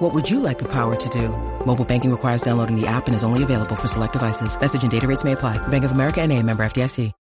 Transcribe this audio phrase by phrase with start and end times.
[0.00, 1.28] What would you like the power to do?
[1.66, 4.58] Mobile banking requires downloading the app and is only available for select devices.
[4.58, 5.58] Message and data rates may apply.
[5.68, 7.12] Bank of America and a member FDIC.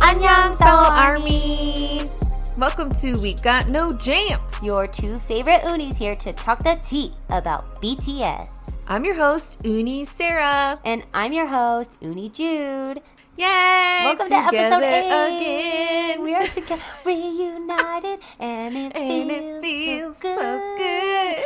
[0.00, 2.10] Annyeong, fellow army.
[2.56, 4.62] Welcome to We Got No Jams.
[4.62, 8.55] Your two favorite unis here to talk the tea about BTS.
[8.88, 10.78] I'm your host, Uni Sarah.
[10.84, 13.00] And I'm your host, Uni Jude.
[13.36, 14.00] Yay!
[14.04, 15.36] Welcome to episode 8.
[15.36, 16.22] again.
[16.22, 21.36] We are together, reunited, and it, and feels, it feels so so good.
[21.36, 21.44] good.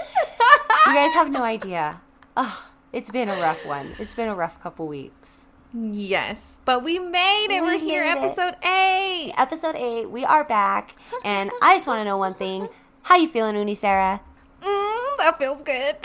[0.87, 2.01] You guys have no idea.
[2.37, 3.93] Oh, it's been a rough one.
[3.99, 5.29] It's been a rough couple weeks.
[5.75, 7.61] yes, but we made it.
[7.61, 8.17] We We're here, it.
[8.17, 9.33] episode eight.
[9.37, 10.95] Episode 8, we are back.
[11.25, 12.69] And I just want to know one thing.
[13.03, 14.21] How you feeling, Uni Sarah?
[14.63, 15.97] Mm, that feels good.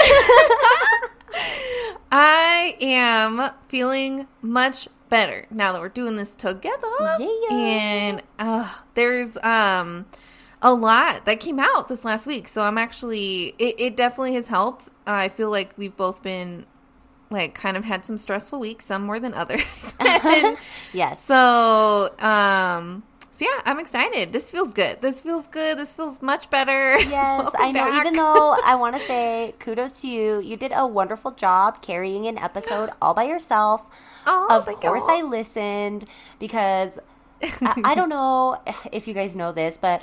[2.11, 6.87] I am feeling much better now that we're doing this together.
[7.19, 7.47] Yeah.
[7.51, 10.05] And uh, there's um
[10.61, 14.47] a lot that came out this last week, so I'm actually it, it definitely has
[14.47, 14.89] helped.
[15.05, 16.65] I feel like we've both been
[17.29, 19.93] like kind of had some stressful weeks, some more than others.
[20.93, 21.23] Yes.
[21.23, 23.03] so um.
[23.35, 24.31] So yeah, I'm excited.
[24.31, 25.01] This feels good.
[25.01, 25.77] This feels good.
[25.77, 26.97] This feels much better.
[26.99, 27.83] Yes, I know.
[27.83, 27.99] back.
[28.05, 32.27] Even though I want to say kudos to you, you did a wonderful job carrying
[32.27, 33.89] an episode all by yourself.
[34.27, 35.03] Oh, of course.
[35.05, 36.05] I listened
[36.39, 36.97] because
[37.43, 38.59] I, I don't know
[38.91, 40.01] if you guys know this, but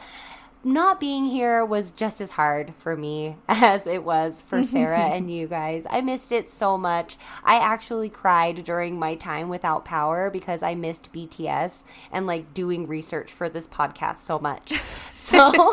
[0.65, 5.31] not being here was just as hard for me as it was for Sarah and
[5.33, 5.85] you guys.
[5.91, 7.17] I missed it so much.
[7.45, 12.87] I actually cried during my time without power because I missed BTS and like doing
[12.87, 14.73] research for this podcast so much.
[15.23, 15.73] So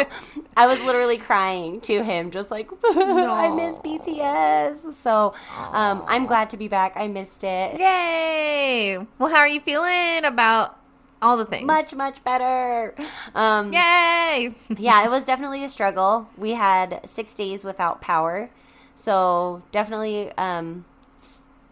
[0.55, 4.93] I was literally crying to him, just like, I miss BTS.
[4.93, 5.33] So
[5.71, 6.93] um, I'm glad to be back.
[6.95, 7.79] I missed it.
[7.79, 8.99] Yay!
[9.17, 10.78] Well, how are you feeling about
[11.21, 11.65] all the things?
[11.65, 12.95] Much, much better.
[13.35, 14.53] Um, Yay!
[14.77, 16.29] yeah, it was definitely a struggle.
[16.37, 18.49] We had six days without power,
[18.95, 20.85] so definitely um,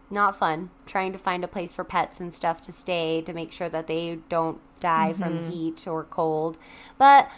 [0.09, 0.69] not fun.
[0.85, 3.87] Trying to find a place for pets and stuff to stay to make sure that
[3.87, 6.57] they don't die from heat or cold.
[6.97, 7.29] But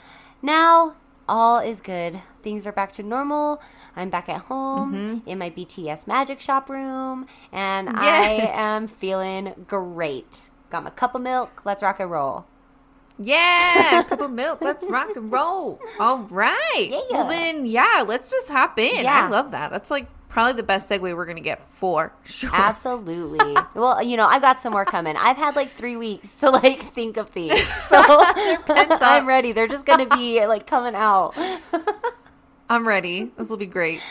[0.42, 0.96] now
[1.28, 2.22] all is good.
[2.42, 3.62] Things are back to normal.
[3.96, 8.50] I'm back at home in my BTS Magic Shop room, and Yes.
[8.50, 10.50] I am feeling great.
[10.70, 11.62] Got my cup of milk.
[11.66, 12.46] Let's rock and roll.
[13.18, 14.62] Yeah, cup of milk.
[14.62, 15.82] Let's rock and roll.
[16.00, 16.88] All right.
[16.90, 17.02] Yeah.
[17.12, 19.04] Well, then, yeah, let's just hop in.
[19.04, 19.26] Yeah.
[19.26, 19.72] I love that.
[19.72, 22.52] That's like probably the best segue we're gonna get for sure.
[22.54, 23.58] Absolutely.
[23.76, 25.18] well, you know, I've got some more coming.
[25.18, 27.98] I've had like three weeks to like think of these, so.
[28.08, 29.52] I'm ready.
[29.52, 31.34] They're just gonna be like coming out.
[32.70, 33.32] I'm ready.
[33.38, 34.02] This will be great.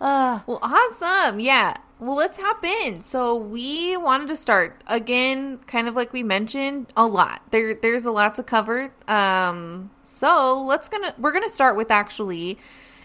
[0.00, 1.40] Uh, Well, awesome.
[1.40, 1.76] Yeah.
[2.00, 3.00] Well, let's hop in.
[3.02, 7.40] So we wanted to start again, kind of like we mentioned, a lot.
[7.50, 8.92] There, there's a lot to cover.
[9.06, 12.58] Um, so let's gonna we're gonna start with actually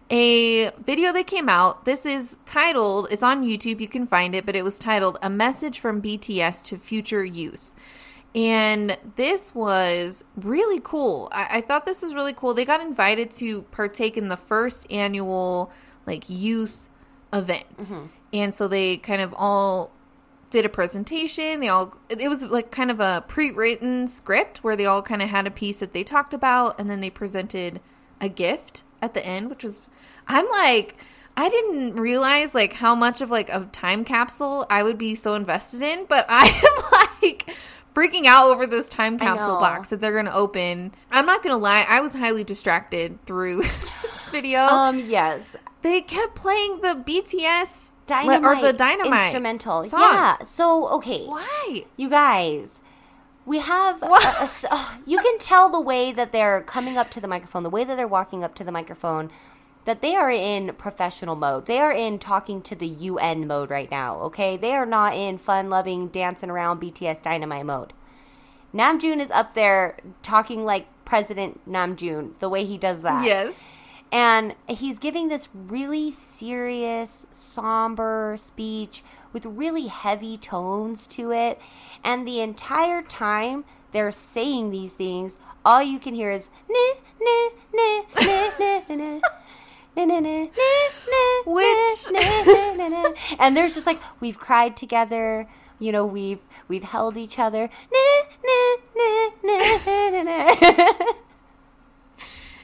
[0.10, 1.86] a video that came out.
[1.86, 3.08] This is titled.
[3.12, 3.80] It's on YouTube.
[3.80, 7.76] You can find it, but it was titled "A Message from BTS to Future Youth."
[8.36, 11.30] And this was really cool.
[11.32, 12.54] I, I thought this was really cool.
[12.54, 15.72] They got invited to partake in the first annual
[16.08, 16.90] like youth
[17.32, 17.66] event.
[18.34, 19.92] And so they kind of all
[20.50, 21.60] did a presentation.
[21.60, 25.30] They all it was like kind of a pre-written script where they all kind of
[25.30, 27.80] had a piece that they talked about and then they presented
[28.20, 29.82] a gift at the end, which was
[30.28, 30.98] I'm like
[31.38, 35.36] I didn't realize like how much of like a time capsule I would be so
[35.36, 37.56] invested in, but I am like
[37.96, 40.94] freaking out over this time capsule box that they're going to open.
[41.12, 43.62] I'm not going to lie, I was highly distracted through
[44.02, 44.60] this video.
[44.60, 49.84] um, yes, they kept playing the BTS dynamite or the Dynamite instrumental.
[49.86, 50.00] song.
[50.02, 50.44] Yeah.
[50.44, 51.86] So okay, Why?
[51.98, 52.82] you guys.
[53.46, 57.20] We have, a- a uh, you can tell the way that they're coming up to
[57.20, 59.32] the microphone, the way that they're walking up to the microphone,
[59.86, 61.66] that they are in professional mode.
[61.66, 64.56] They are in talking to the UN mode right now, okay?
[64.56, 67.94] They are not in fun loving, dancing around BTS dynamite mode.
[68.72, 73.26] Namjoon is up there talking like President Namjoon, the way he does that.
[73.26, 73.72] Yes.
[74.12, 79.04] And he's giving this really serious, somber speech
[79.34, 81.60] with really heavy tones to it.
[82.04, 87.50] And the entire time they're saying these things, all you can hear is nah, nah,
[87.74, 89.20] nah, nah, nah,
[91.46, 92.08] Which-
[93.40, 95.48] and they're just like we've cried together
[95.78, 97.70] you know we've we've held each other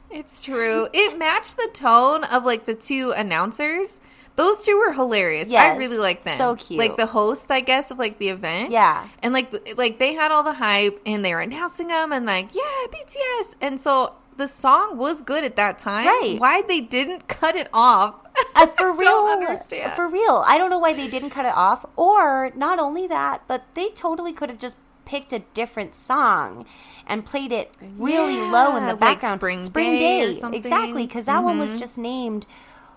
[0.09, 0.87] It's true.
[0.93, 3.99] It matched the tone of like the two announcers.
[4.35, 5.51] Those two were hilarious.
[5.51, 6.37] I really like them.
[6.37, 6.77] so cute.
[6.77, 8.71] Like the host, I guess, of like the event.
[8.71, 9.07] Yeah.
[9.23, 12.53] And like like they had all the hype and they were announcing them and like
[12.53, 12.61] yeah
[12.91, 16.05] BTS and so the song was good at that time.
[16.05, 16.35] Right.
[16.37, 18.15] Why they didn't cut it off?
[18.53, 19.93] Uh, for real, don't understand.
[19.93, 21.85] For real, I don't know why they didn't cut it off.
[21.95, 24.75] Or not only that, but they totally could have just
[25.05, 26.65] picked a different song
[27.07, 29.41] and played it really low in Yeah, the like background.
[29.57, 30.59] Spring Day or Day, something.
[30.59, 31.59] exactly, because that one Mm-hmm.
[31.59, 32.45] was just named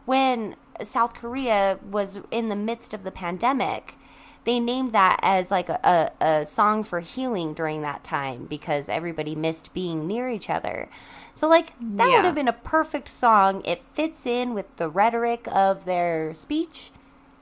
[0.05, 3.96] when South Korea was in the midst of the pandemic.
[4.44, 5.78] They named that as like a,
[6.20, 10.88] a, a song for healing during that time because everybody missed being near each other.
[11.34, 12.16] So like that Yeah.
[12.16, 13.62] would have been a perfect song.
[13.64, 16.90] It fits in with the rhetoric of their speech.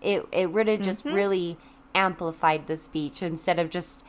[0.02, 1.14] It it would have just Mm-hmm.
[1.14, 1.58] really
[1.94, 4.02] amplified the speech instead of just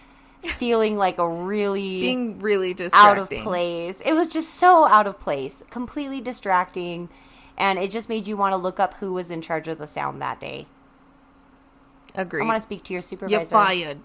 [0.50, 4.02] feeling like a really Being really just out of place.
[4.06, 7.10] It was just so out of place, completely distracting,
[7.58, 9.88] and it just made you want to look up who was in charge of the
[9.88, 10.68] sound that day.
[12.16, 12.44] Agreed.
[12.44, 13.38] I want to speak to your supervisor.
[13.38, 14.00] You're fired.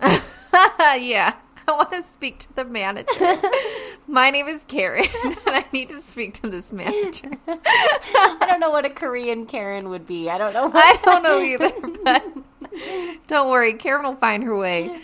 [1.00, 1.34] yeah.
[1.68, 3.36] I want to speak to the manager.
[4.08, 7.30] My name is Karen, and I need to speak to this manager.
[7.48, 10.30] I don't know what a Korean Karen would be.
[10.30, 10.70] I don't know.
[10.72, 11.72] I don't know either,
[12.04, 14.96] but don't worry, Karen will find her way.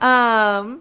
[0.00, 0.80] Um,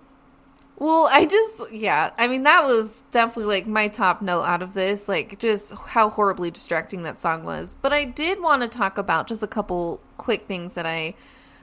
[0.77, 4.75] well, I just, yeah, I mean, that was definitely like my top note out of
[4.75, 7.77] this, like just how horribly distracting that song was.
[7.81, 11.15] But I did want to talk about just a couple quick things that I,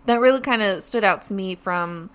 [0.07, 2.11] that really kind of stood out to me from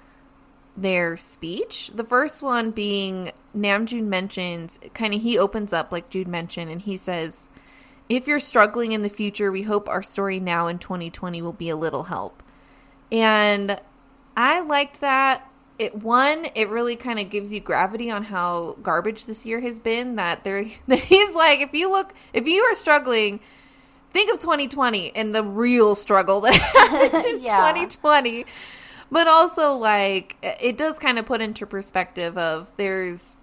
[0.77, 1.91] their speech.
[1.93, 6.81] The first one being Namjoon mentions, kind of, he opens up like Jude mentioned, and
[6.81, 7.49] he says,
[8.07, 11.69] if you're struggling in the future, we hope our story now in 2020 will be
[11.69, 12.41] a little help.
[13.11, 13.81] And
[14.37, 15.49] I liked that.
[15.79, 19.79] It one, it really kind of gives you gravity on how garbage this year has
[19.79, 20.15] been.
[20.15, 23.39] That there, that he's like, if you look, if you are struggling,
[24.11, 27.57] think of 2020 and the real struggle that happened in Yeah.
[27.71, 28.45] 2020.
[29.11, 33.37] But also, like, it does kind of put into perspective of there's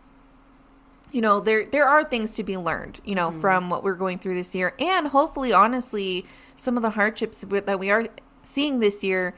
[1.15, 3.41] you know there there are things to be learned you know mm-hmm.
[3.41, 4.75] from what we're going through this year.
[4.79, 6.27] And hopefully honestly
[6.57, 8.07] some of the hardships that we are
[8.43, 9.35] seeing this year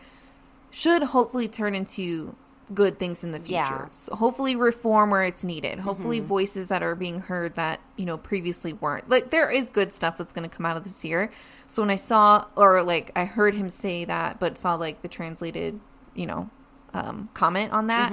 [0.70, 2.34] should hopefully turn into
[2.74, 3.54] good things in the future.
[3.58, 3.88] Yeah.
[3.92, 5.78] so hopefully reform where it's needed.
[5.78, 6.26] Hopefully mm-hmm.
[6.26, 9.10] voices that are being heard that you know previously weren't.
[9.10, 11.30] Like there is good stuff that's going to come out of this year.
[11.66, 15.08] So when i saw or like i heard him say that but saw like the
[15.08, 15.78] translated
[16.16, 16.50] you know
[16.94, 18.12] um, comment on that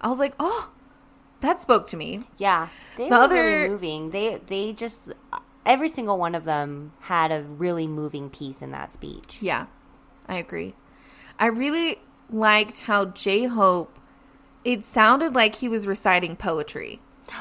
[0.00, 0.70] i was like oh
[1.40, 4.10] that spoke to me Yeah, they The were other- really moving.
[4.10, 5.12] They they just
[5.66, 9.38] every single one of them had a really moving piece in that speech.
[9.42, 9.66] Yeah,
[10.26, 10.74] I agree.
[11.38, 11.98] I really
[12.30, 13.98] liked how J Hope.
[14.64, 17.00] It sounded like he was reciting poetry.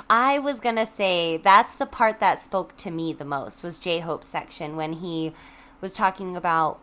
[0.09, 3.99] I was gonna say that's the part that spoke to me the most was J
[4.01, 5.31] Hope's section when he
[5.79, 6.79] was talking about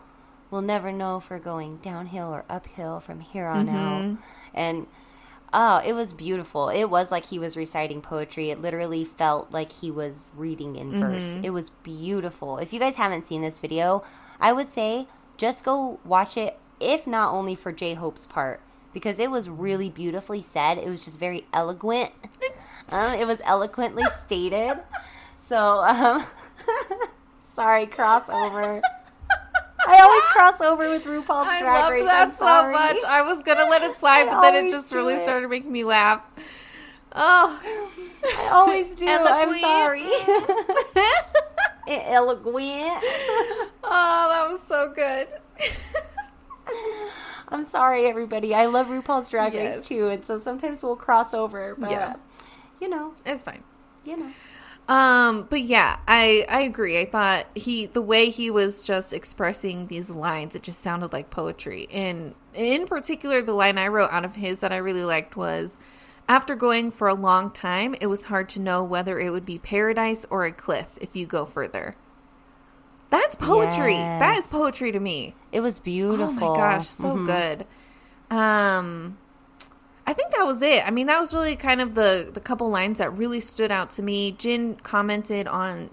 [0.51, 4.19] we'll never know if we're going downhill or uphill from here on out,
[4.55, 4.87] and
[5.53, 6.69] oh, it was beautiful.
[6.69, 8.51] It was like he was reciting poetry.
[8.51, 11.39] It literally felt like he was reading in verse.
[11.43, 12.59] It was beautiful.
[12.59, 14.05] If you guys haven't seen this video,
[14.41, 16.59] I would say just go watch it.
[16.79, 18.61] If not only for J Hope's part.
[18.93, 20.77] Because it was really beautifully said.
[20.77, 22.13] It was just very eloquent.
[22.93, 24.81] Um, it was eloquently stated.
[25.37, 26.27] So, um,
[27.55, 28.81] sorry, crossover.
[29.89, 32.07] I always cross over with RuPaul's I Drag love Race.
[32.07, 33.03] that so much.
[33.07, 35.23] I was gonna let it slide, I but then it just really it.
[35.23, 36.23] started making me laugh.
[37.13, 37.61] Oh,
[38.25, 39.05] I always do.
[39.09, 40.05] I'm sorry.
[41.89, 43.03] Eloquent.
[43.83, 45.27] oh, that was so good.
[47.49, 48.55] I'm sorry, everybody.
[48.55, 49.79] I love RuPaul's Drag Yes.
[49.79, 51.75] Race too, and so sometimes we'll cross over.
[51.77, 52.15] But Yeah.
[52.81, 53.65] you know, it's fine.
[54.05, 54.31] you know.
[54.91, 56.99] Um, but yeah, I I agree.
[56.99, 61.31] I thought he the way he was just expressing these lines, it just sounded like
[61.31, 61.87] poetry.
[61.93, 65.79] And in particular, the line I wrote out of his that I really liked was
[66.29, 69.61] after going for a long time, it was hard to know whether it would be
[69.61, 71.95] paradise or a cliff if you go further.
[73.11, 73.95] That's poetry.
[73.95, 75.37] That is poetry to me.
[75.53, 76.27] It was beautiful.
[76.27, 77.65] Oh my gosh, so good.
[78.29, 79.19] Um
[80.11, 80.85] I think that was it.
[80.85, 83.91] I mean, that was really kind of the the couple lines that really stood out
[83.91, 84.33] to me.
[84.33, 85.91] Jin commented on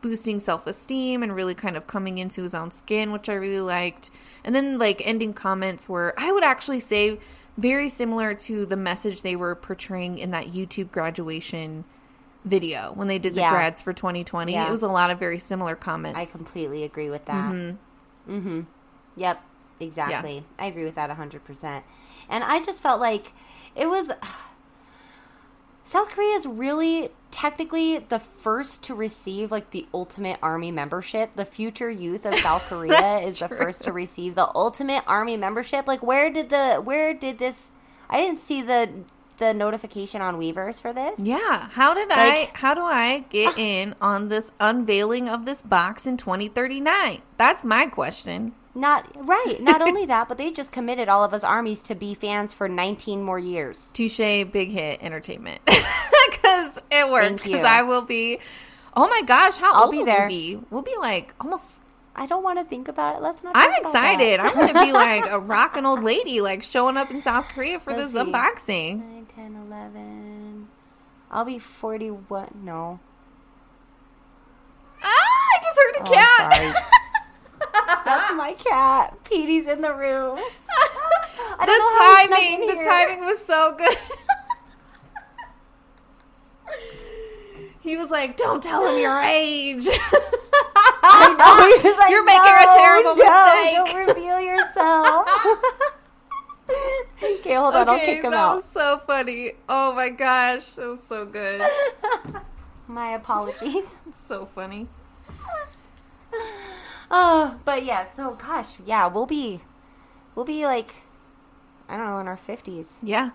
[0.00, 4.10] boosting self-esteem and really kind of coming into his own skin, which I really liked.
[4.44, 7.20] And then like ending comments were I would actually say
[7.56, 11.84] very similar to the message they were portraying in that YouTube graduation
[12.44, 13.50] video when they did the Yeah.
[13.50, 14.52] grads for 2020.
[14.52, 14.66] Yeah.
[14.66, 16.18] It was a lot of very similar comments.
[16.18, 17.52] I completely agree with that.
[18.28, 18.62] Mm-hmm.
[19.16, 19.42] Yep,
[19.78, 20.44] exactly.
[20.58, 21.82] I agree with that 100%.
[22.28, 23.32] And I just felt like
[23.74, 24.10] it was.
[25.84, 31.32] South Korea is really technically the first to receive like the ultimate army membership.
[31.34, 35.86] The future youth of South Korea is the first to receive the ultimate army membership.
[35.88, 37.70] Like where did the where did this
[38.08, 38.88] I didn't see the
[39.38, 41.18] the notification on Weverse for this.
[41.18, 41.68] yeah.
[41.72, 43.60] How did Like- I how do I get ah.
[43.60, 47.20] in on this unveiling of this box in 2039?
[47.36, 48.52] That's my question.
[48.74, 49.56] Not right.
[49.60, 52.68] Not only that, but they just committed all of us armies to be fans for
[52.68, 53.90] 19 more years.
[53.92, 55.60] Touche big hit entertainment.
[55.66, 58.38] Cuz it worked cuz I will be
[58.96, 60.26] Oh my gosh, how I'll old be will there.
[60.26, 60.60] we be?
[60.70, 61.78] We'll be like almost
[62.16, 63.22] I don't want to think about it.
[63.22, 63.56] Let's not.
[63.56, 64.02] I'm talk about that.
[64.16, 64.40] excited.
[64.40, 67.78] I'm going to be like a rockin' old lady like showing up in South Korea
[67.78, 68.18] for Let's this see.
[68.18, 68.98] unboxing.
[68.98, 70.68] 9, 10, 11.
[71.30, 72.48] I'll be 41.
[72.64, 72.98] No.
[75.02, 76.92] Ah, I just heard a Oh, cat.
[78.04, 79.16] That's my cat.
[79.24, 80.36] Petey's in the room.
[80.36, 83.96] The don't know how he snuck timing, the timing was so good.
[87.80, 89.86] he was like, "Don't tell him your age."
[91.02, 95.28] I know, like, You're making a terrible no, mistake." Don't reveal yourself.
[97.22, 97.88] okay, hold on.
[97.88, 98.56] I'll kick him that out.
[98.56, 99.52] was so funny.
[99.68, 101.60] Oh my gosh, it was so good.
[102.86, 103.98] My apologies.
[104.12, 104.88] so funny.
[107.10, 108.08] Oh, but yeah.
[108.08, 109.60] So, gosh, yeah, we'll be,
[110.34, 110.90] we'll be like,
[111.88, 113.30] I don't know, in our fifties, Yeah,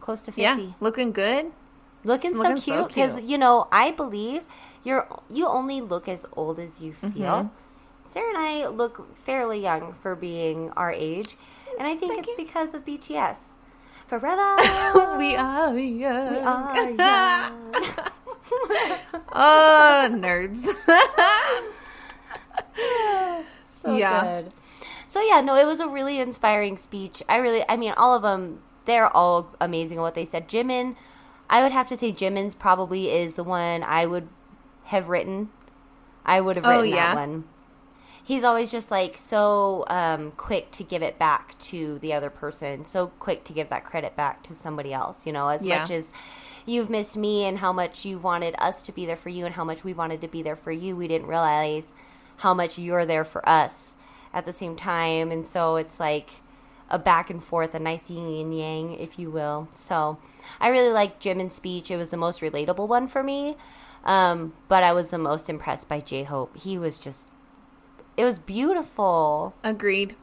[0.00, 0.42] close to fifty.
[0.42, 1.52] yeah, looking good.
[2.02, 4.42] looking, so looking so cute because you know I believe
[4.84, 7.10] you're you only look as old as you feel.
[7.12, 7.48] Mm-hmm.
[8.04, 11.36] Sarah and I look fairly young for being our age,
[11.78, 12.44] and I think Thank it's you.
[12.44, 13.52] because of BTS.
[14.06, 16.30] Forever, we are young.
[16.30, 17.72] we are young.
[19.32, 20.66] oh, nerds.
[23.82, 24.22] so Yeah.
[24.24, 24.52] good.
[25.08, 27.22] So yeah, no, it was a really inspiring speech.
[27.28, 30.48] I really, I mean, all of them, they're all amazing at what they said.
[30.48, 30.96] Jimin,
[31.48, 34.28] I would have to say Jimin's probably is the one I would
[34.86, 35.50] have written.
[36.24, 37.10] I would have Oh, written yeah?
[37.10, 37.44] that one.
[38.26, 42.86] He's always just like so um, quick to give it back to the other person,
[42.86, 45.26] so quick to give that credit back to somebody else.
[45.26, 45.80] You know, as Yeah.
[45.80, 46.10] much as
[46.64, 49.54] you've missed me and how much you wanted us to be there for you and
[49.54, 51.92] how much we wanted to be there for you, we didn't realize
[52.38, 53.94] how much you're there for us
[54.32, 55.30] at the same time.
[55.30, 56.30] And so it's like
[56.90, 59.68] a back and forth, a nice yin and yang, if you will.
[59.74, 60.18] So
[60.60, 61.90] I really liked Jimin speech.
[61.90, 63.56] It was the most relatable one for me.
[64.04, 66.56] Um, but I was the most impressed by J Hope.
[66.58, 67.26] He was just,
[68.16, 69.54] it was beautiful.
[69.64, 70.14] Agreed.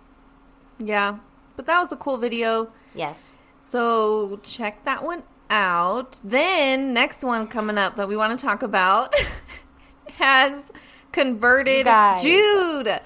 [0.77, 1.17] Yeah,
[1.55, 2.71] but that was a cool video.
[2.93, 3.35] Yes.
[3.59, 6.19] So check that one out.
[6.23, 9.13] Then next one coming up that we want to talk about
[10.17, 10.71] has
[11.11, 11.87] converted.
[12.21, 12.99] Jude.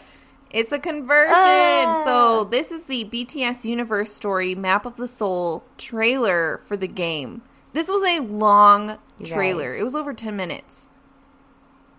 [0.52, 1.34] It's a conversion.
[1.36, 2.02] Ah.
[2.06, 7.42] So this is the BTS Universe Story Map of the Soul trailer for the game.
[7.74, 9.74] This was a long You trailer.
[9.74, 9.82] guys.
[9.82, 10.88] It was over 10 minutes.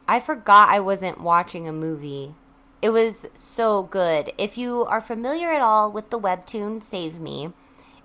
[0.09, 2.35] I forgot I wasn't watching a movie.
[2.81, 4.33] It was so good.
[4.39, 7.53] If you are familiar at all with the webtoon Save Me,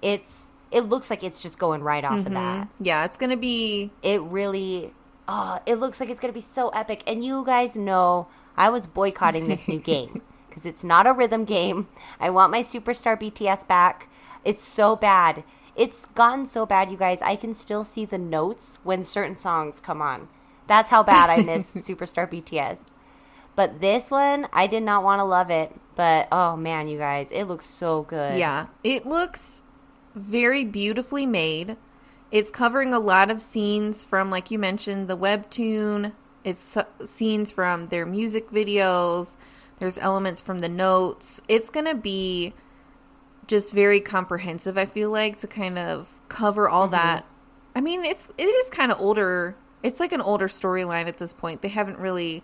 [0.02, 2.68] it's it looks like it's just going right off of that.
[2.80, 4.94] Yeah, it's going to be It really
[5.32, 7.04] oh, it looks like it's going to be so epic.
[7.08, 10.22] And you guys know I was boycotting this new game
[10.52, 11.88] cuz it's not a rhythm game.
[12.20, 14.10] I want my superstar BTS back.
[14.44, 15.44] It's so bad.
[15.76, 17.22] It's gotten so bad, you guys.
[17.22, 20.28] I can still see the notes when certain songs come on.
[20.68, 22.94] That's how bad I miss Superstar BTS.
[23.56, 25.74] But this one, I did not want to love it.
[25.96, 28.38] But oh man, you guys, it looks so good.
[28.38, 29.64] Yeah, it looks
[30.14, 31.78] very beautifully made.
[32.32, 36.14] It's covering a lot of scenes from, like you mentioned, the webtoon.
[36.44, 39.36] It's scenes from their music videos.
[39.78, 41.42] There's elements from the notes.
[41.48, 42.54] It's going to be
[43.48, 46.94] just very comprehensive, I feel like, to kind of cover all mm-hmm.
[46.94, 47.26] that.
[47.76, 49.56] I mean, it's it is kind of older.
[49.84, 51.62] It's like an older storyline at this point.
[51.62, 52.44] They haven't really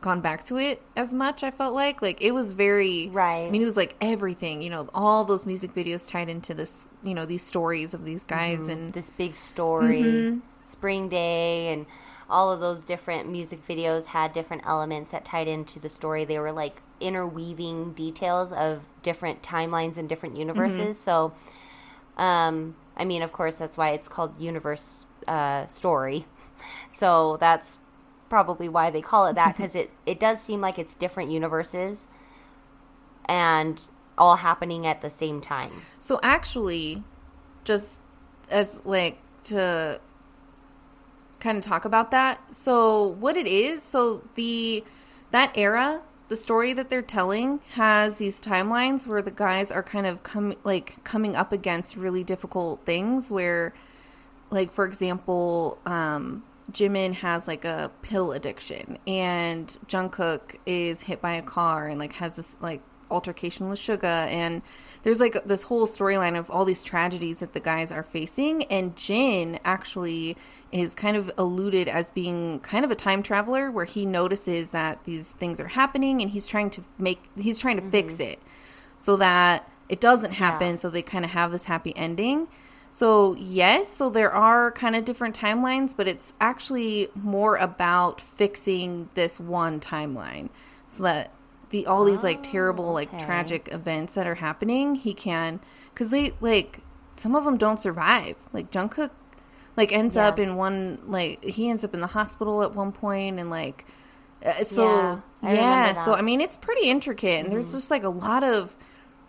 [0.00, 2.00] gone back to it as much, I felt like.
[2.02, 3.46] Like it was very Right.
[3.46, 6.86] I mean, it was like everything, you know, all those music videos tied into this,
[7.02, 10.38] you know, these stories of these guys and this big story, Mm-hmm.
[10.64, 11.86] Spring Day, and
[12.28, 16.24] all of those different music videos had different elements that tied into the story.
[16.24, 20.78] They were like interweaving details of different timelines and different universes.
[20.78, 20.92] Mm-hmm.
[20.92, 21.32] So,
[22.18, 26.26] um, I mean, of course, that's why it's called Universe uh, Story.
[26.90, 27.78] So that's
[28.28, 32.08] probably why they call it that because it it does seem like it's different universes
[33.28, 35.70] and all happening at the same time.
[35.98, 37.04] So actually,
[37.64, 38.00] just
[38.50, 40.00] as like to
[41.40, 42.54] kind of talk about that.
[42.54, 44.84] So what it is, so the
[45.30, 50.06] that era, the story that they're telling has these timelines where the guys are kind
[50.06, 53.74] of come like coming up against really difficult things where
[54.50, 61.34] like for example, um Jimin has like a pill addiction and Jungkook is hit by
[61.34, 64.60] a car and like has this like altercation with Suga and
[65.02, 68.96] there's like this whole storyline of all these tragedies that the guys are facing and
[68.96, 70.36] Jin actually
[70.70, 75.04] is kind of alluded as being kind of a time traveler where he notices that
[75.04, 77.90] these things are happening and he's trying to make he's trying to mm-hmm.
[77.90, 78.40] fix it
[78.98, 80.76] so that it doesn't happen yeah.
[80.76, 82.46] so they kind of have this happy ending
[82.98, 89.08] so, yes, so there are kind of different timelines, but it's actually more about fixing
[89.14, 90.48] this one timeline
[90.88, 91.32] so that
[91.70, 93.24] the all these like terrible like okay.
[93.24, 95.60] tragic events that are happening, he can
[95.94, 96.80] cuz they like
[97.14, 98.34] some of them don't survive.
[98.52, 99.10] Like Jungkook
[99.76, 100.26] like ends yeah.
[100.26, 103.86] up in one like he ends up in the hospital at one point and like
[104.44, 107.52] uh, so yeah, yeah so I mean it's pretty intricate and mm-hmm.
[107.52, 108.76] there's just like a lot of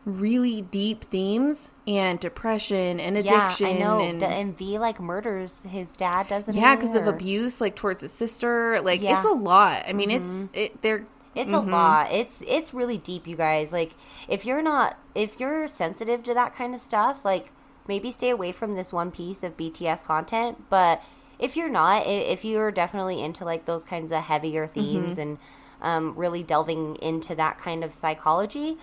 [0.05, 3.67] really deep themes and depression and addiction.
[3.67, 3.99] Yeah, I know.
[3.99, 8.11] And, and V like murders his dad, doesn't yeah, because of abuse, like towards his
[8.11, 8.81] sister.
[8.81, 9.17] Like yeah.
[9.17, 9.83] it's a lot.
[9.87, 10.21] I mean, mm-hmm.
[10.21, 10.81] it's it.
[10.81, 11.69] They're it's mm-hmm.
[11.69, 12.11] a lot.
[12.11, 13.71] It's it's really deep, you guys.
[13.71, 13.95] Like
[14.27, 17.51] if you're not if you're sensitive to that kind of stuff, like
[17.87, 20.69] maybe stay away from this one piece of BTS content.
[20.69, 21.03] But
[21.39, 25.21] if you're not, if you're definitely into like those kinds of heavier themes mm-hmm.
[25.21, 25.37] and
[25.81, 28.77] um, really delving into that kind of psychology,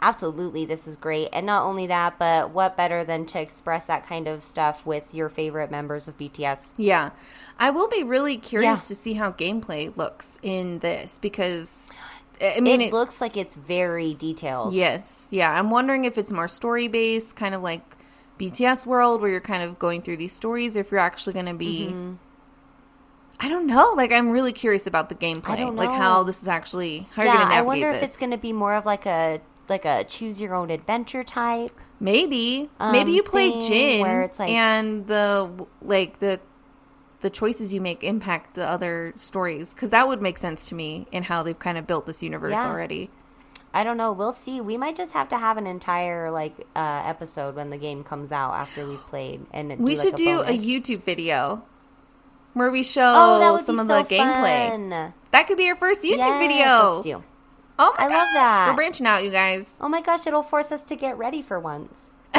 [0.00, 4.06] absolutely this is great and not only that but what better than to express that
[4.06, 7.10] kind of stuff with your favorite members of bts yeah
[7.58, 8.88] i will be really curious yeah.
[8.88, 11.90] to see how gameplay looks in this because
[12.40, 16.32] i mean it, it looks like it's very detailed yes yeah i'm wondering if it's
[16.32, 17.96] more story based kind of like
[18.38, 21.46] bts world where you're kind of going through these stories or if you're actually going
[21.46, 22.14] to be mm-hmm.
[23.38, 23.92] I don't know.
[23.94, 25.76] Like, I'm really curious about the gameplay.
[25.76, 27.96] Like, how this is actually how yeah, you're going to navigate I wonder this.
[27.96, 31.24] if it's going to be more of like a like a choose your own adventure
[31.24, 31.70] type.
[32.00, 32.68] Maybe.
[32.78, 36.40] Um, Maybe you play Jin where it's like and the like the
[37.20, 41.06] the choices you make impact the other stories cuz that would make sense to me
[41.10, 42.66] in how they've kind of built this universe yeah.
[42.66, 43.10] already.
[43.76, 44.12] I don't know.
[44.12, 44.62] We'll see.
[44.62, 48.32] We might just have to have an entire like uh, episode when the game comes
[48.32, 51.62] out after we've played, and we should do a YouTube video
[52.54, 55.12] where we show oh, some of so the gameplay.
[55.32, 57.26] That could be our first YouTube yes, video.
[57.78, 58.16] Oh my I gosh.
[58.16, 58.66] love that.
[58.70, 59.76] We're branching out, you guys.
[59.80, 62.06] Oh my gosh, it'll force us to get ready for once.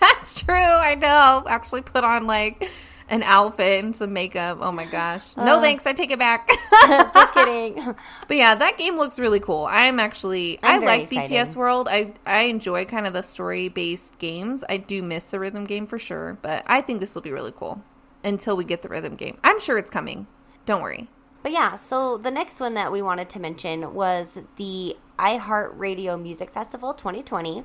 [0.00, 0.54] That's true.
[0.56, 1.44] I know.
[1.48, 2.70] Actually, put on like
[3.08, 4.58] an outfit and some makeup.
[4.60, 5.36] Oh my gosh.
[5.36, 5.86] No uh, thanks.
[5.86, 6.48] I take it back.
[6.86, 7.94] just kidding.
[8.28, 9.66] But yeah, that game looks really cool.
[9.70, 11.30] I'm actually I'm i like excited.
[11.30, 11.88] BTS World.
[11.90, 14.64] I I enjoy kind of the story based games.
[14.68, 17.52] I do miss the rhythm game for sure, but I think this will be really
[17.56, 17.82] cool
[18.22, 19.38] until we get the rhythm game.
[19.42, 20.26] I'm sure it's coming.
[20.66, 21.08] Don't worry.
[21.42, 26.50] But yeah, so the next one that we wanted to mention was the iHeartRadio Music
[26.50, 27.64] Festival 2020.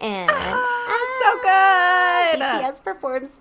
[0.00, 2.72] And ah, so good!
[2.72, 3.36] BTS performs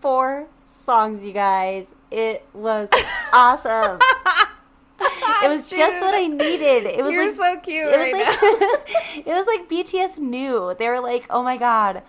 [0.00, 1.94] four songs, you guys.
[2.10, 2.88] It was
[3.32, 3.98] awesome.
[5.00, 6.84] it was Dude, just what I needed.
[6.84, 10.74] It was you're like, so cute right like, it was like BTS knew.
[10.78, 12.02] They were like, oh my god,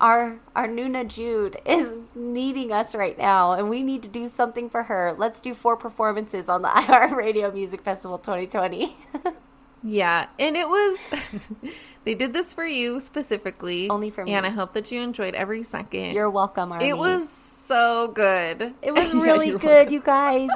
[0.00, 4.68] our our Nuna Jude is needing us right now, and we need to do something
[4.68, 5.14] for her.
[5.16, 8.96] Let's do four performances on the iHeartRadio Music Festival 2020.
[9.86, 11.08] yeah, and it was
[12.04, 15.34] they did this for you specifically, only for me, and I hope that you enjoyed
[15.36, 16.12] every second.
[16.12, 16.72] You're welcome.
[16.80, 18.74] It was so good.
[18.82, 19.94] It was really yeah, good, welcome.
[19.94, 20.50] you guys.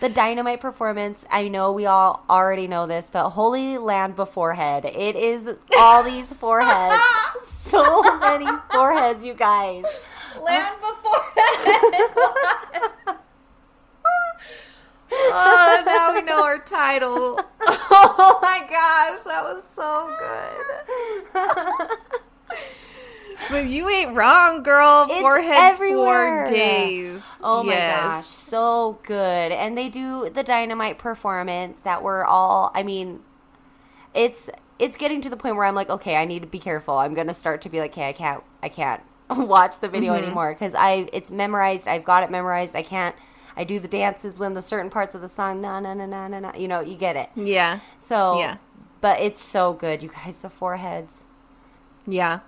[0.00, 1.24] the dynamite performance.
[1.30, 4.84] I know we all already know this, but Holy Land Beforehead.
[4.84, 5.48] It is
[5.78, 6.96] all these foreheads.
[7.44, 9.84] so many foreheads, you guys.
[10.42, 12.16] Land Beforehead.
[15.12, 17.40] Oh, now we know our title.
[17.98, 21.98] Oh my gosh, that was so good.
[23.50, 25.06] But you ain't wrong, girl.
[25.08, 26.46] It's Foreheads everywhere.
[26.46, 27.24] for days.
[27.42, 29.52] Oh my gosh, so good.
[29.52, 32.72] And they do the dynamite performance that we're all.
[32.74, 33.20] I mean,
[34.14, 36.98] it's it's getting to the point where I'm like, okay, I need to be careful.
[36.98, 40.24] I'm gonna start to be like, okay, I can't, I can't watch the video mm-hmm.
[40.24, 41.86] anymore because I it's memorized.
[41.86, 42.74] I've got it memorized.
[42.74, 43.14] I can't.
[43.56, 46.28] I do the dances when the certain parts of the song, na na na na
[46.28, 46.52] na na.
[46.54, 47.30] You know, you get it.
[47.34, 47.80] Yeah.
[48.00, 48.58] So yeah,
[49.00, 50.42] but it's so good, you guys.
[50.42, 51.24] The foreheads.
[52.06, 52.40] Yeah,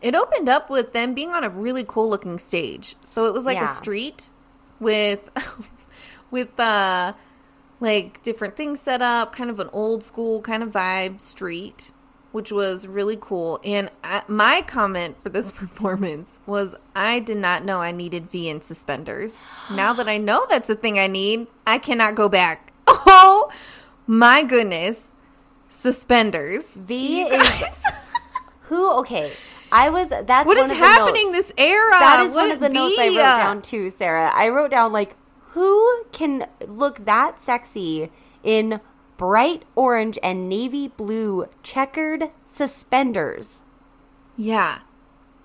[0.00, 2.96] it opened up with them being on a really cool looking stage.
[3.02, 3.64] So it was like yeah.
[3.64, 4.28] a street
[4.78, 5.30] with
[6.30, 7.14] with uh
[7.80, 11.92] like different things set up, kind of an old school kind of vibe street.
[12.32, 13.60] Which was really cool.
[13.62, 18.48] And I, my comment for this performance was I did not know I needed V
[18.48, 19.44] in suspenders.
[19.70, 22.72] Now that I know that's a thing I need, I cannot go back.
[23.14, 23.50] Oh
[24.06, 25.10] my goodness.
[25.68, 26.74] Suspenders.
[26.74, 27.84] V is
[28.62, 28.98] who?
[29.00, 29.32] Okay,
[29.70, 30.08] I was.
[30.08, 31.90] That's what is happening this era?
[31.92, 34.30] That is What one of the notes I wrote uh, down too, Sarah.
[34.34, 35.16] I wrote down like,
[35.48, 38.10] who can look that sexy
[38.42, 38.80] in
[39.16, 43.62] bright orange and navy blue checkered suspenders?
[44.36, 44.78] Yeah.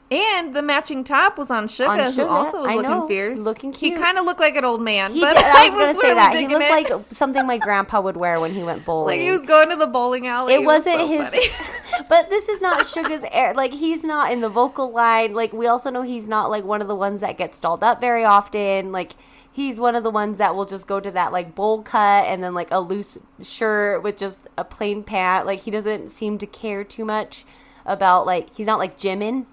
[0.10, 3.39] And the matching top was on Suga, On who also was I looking know, fierce.
[3.41, 3.97] looking cute.
[3.97, 6.08] He kind of looked like an old man, He but did, I was was say
[6.08, 6.95] really that he looked it.
[6.97, 9.17] like something my grandpa would wear when he went bowling.
[9.17, 10.53] Like he was going to the bowling alley.
[10.53, 11.71] it was wasn't so his
[12.10, 15.67] but this is not Suga's air like he's not in the vocal line like we
[15.67, 18.93] also know he's not like one of the ones that gets dolled up very often
[18.93, 19.12] like
[19.58, 22.43] he's one of the ones that will just go to that like bowl cut and
[22.43, 26.46] then like a loose shirt with just a plain pant like he doesn't seem to
[26.46, 27.43] care too much
[27.84, 29.48] about like he's not like Jimin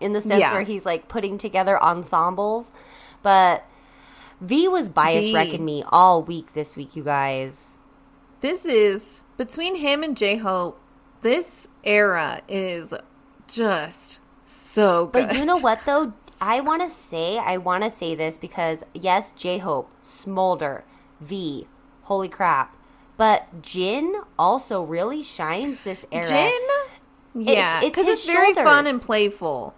[0.00, 0.52] in the sense Yeah.
[0.52, 2.72] where he's like putting together ensembles
[3.22, 3.64] but
[4.40, 7.78] V was bias wrecking me all week this week you guys
[8.40, 10.80] this is between him and J Hope.
[11.22, 12.92] This era is
[13.48, 15.28] just so good.
[15.28, 16.12] But you know what though?
[16.40, 20.84] I want to say, I want to say this because yes, J Hope, Smolder,
[21.20, 21.66] V,
[22.02, 22.74] holy crap.
[23.16, 26.26] But Jin also really shines this era.
[26.26, 26.60] Jin,
[27.34, 29.74] yeah, because his it's, very fun and playful.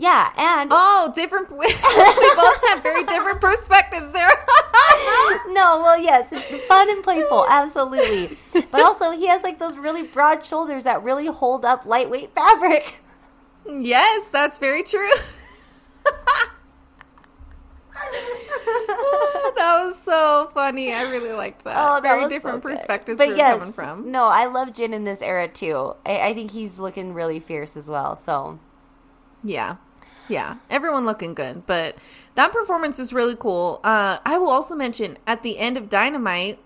[0.00, 1.50] Yeah, and Oh, different.
[1.50, 4.28] we both had very different perspectives there.
[5.48, 8.36] no, well, yes, it's fun and playful, absolutely.
[8.72, 13.00] But also, he has like those really broad shoulders that really hold up lightweight fabric.
[13.66, 15.10] Yes, that's very true.
[19.56, 20.92] that was so funny.
[20.92, 21.76] I really liked that.
[21.76, 24.10] Oh, that very was so different perspectives but yes, coming from.
[24.10, 25.94] No, I love Jin in this era too.
[26.06, 28.16] I, I think he's looking really fierce as well.
[28.16, 28.58] So
[29.42, 29.76] Yeah.
[30.28, 30.56] Yeah.
[30.70, 31.66] Everyone looking good.
[31.66, 31.96] But
[32.36, 33.80] that performance was really cool.
[33.82, 36.58] Uh, I will also mention at the end of Dynamite,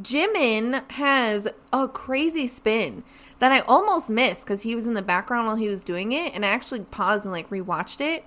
[0.00, 3.04] Jimin has a crazy spin
[3.42, 6.32] that I almost missed because he was in the background while he was doing it.
[6.32, 8.24] And I actually paused and like rewatched it.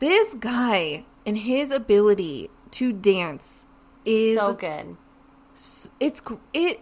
[0.00, 3.64] This guy and his ability to dance
[4.04, 4.96] is so good.
[6.00, 6.20] it's
[6.52, 6.80] it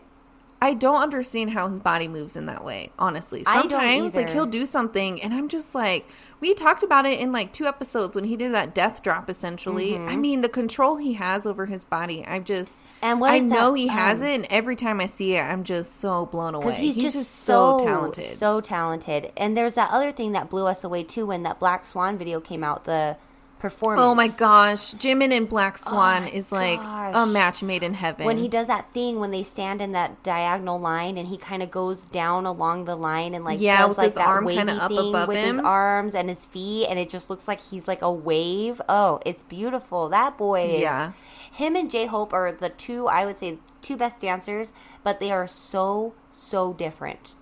[0.62, 3.42] I don't understand how his body moves in that way, honestly.
[3.44, 6.08] Sometimes like he'll do something and I'm just like
[6.40, 9.96] we talked about it in like two episodes when he did that death drop essentially.
[9.96, 12.86] I mean, the control he has over his body, I just Mm-hmm.
[13.02, 15.34] And what I is that, know he has um, it and every time I see
[15.34, 16.66] it, I'm just so blown away.
[16.66, 18.24] Because he's, He's, just, so, so talented.
[18.24, 19.32] So talented.
[19.36, 22.40] And there's that other thing that blew us away too when that Black Swan video
[22.40, 23.16] came out, the
[23.62, 24.02] performance.
[24.02, 28.26] Oh my gosh, Jimin and Black Swan my is like a match made in heaven.
[28.26, 31.62] When he does that thing when they stand in that diagonal line and he kind
[31.62, 34.88] of goes down along the line and like Yeah, with like his arm kinda up
[34.90, 35.56] thing above with him.
[35.58, 38.82] his arms and his feet and it just looks like he's like a wave.
[38.88, 40.08] Oh, it's beautiful.
[40.08, 41.12] That boy is Yeah.
[41.52, 45.30] him and J Hope are the two I would say two best dancers, but they
[45.30, 47.34] are so so different.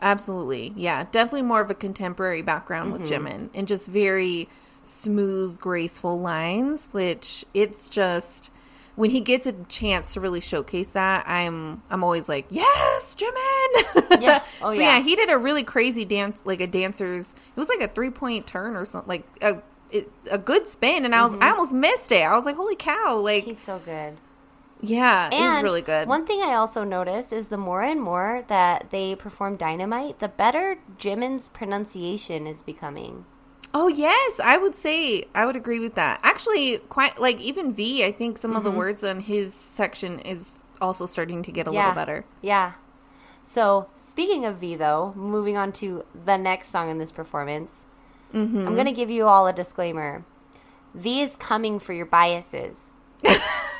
[0.00, 0.72] Absolutely.
[0.76, 1.06] Yeah.
[1.12, 3.26] Definitely more of a contemporary background with Mm-hmm.
[3.26, 4.48] Jimin and just very
[4.84, 8.50] smooth, graceful lines, which it's just
[8.94, 14.22] when he gets a chance to really showcase that, I'm I'm always like, Yes, Jimin
[14.22, 14.42] Yeah.
[14.62, 14.98] Oh, so yeah.
[14.98, 18.10] yeah, he did a really crazy dance like a dancer's it was like a three
[18.10, 21.72] point turn or something like a it, a good spin and I was I almost
[21.74, 22.22] missed it.
[22.22, 23.50] I was like, Holy cow, like Mm-hmm.
[23.50, 24.18] He's so good.
[24.80, 26.08] yeah, it was really good.
[26.08, 30.28] One thing I also noticed is the more and more that they perform Dynamite, the
[30.28, 33.24] better Jimin's pronunciation is becoming.
[33.74, 36.20] Oh yes, I would say I would agree with that.
[36.22, 40.62] Actually, quite like even V, I think some of the words on his section is
[40.80, 42.24] also starting to get a little better.
[42.42, 42.72] Yeah.
[43.44, 47.86] So speaking of V, though, moving on to the next song in this performance,
[48.34, 48.66] Mm-hmm.
[48.66, 50.24] I'm gonna give you all a disclaimer.
[50.94, 52.90] V is coming for your biases.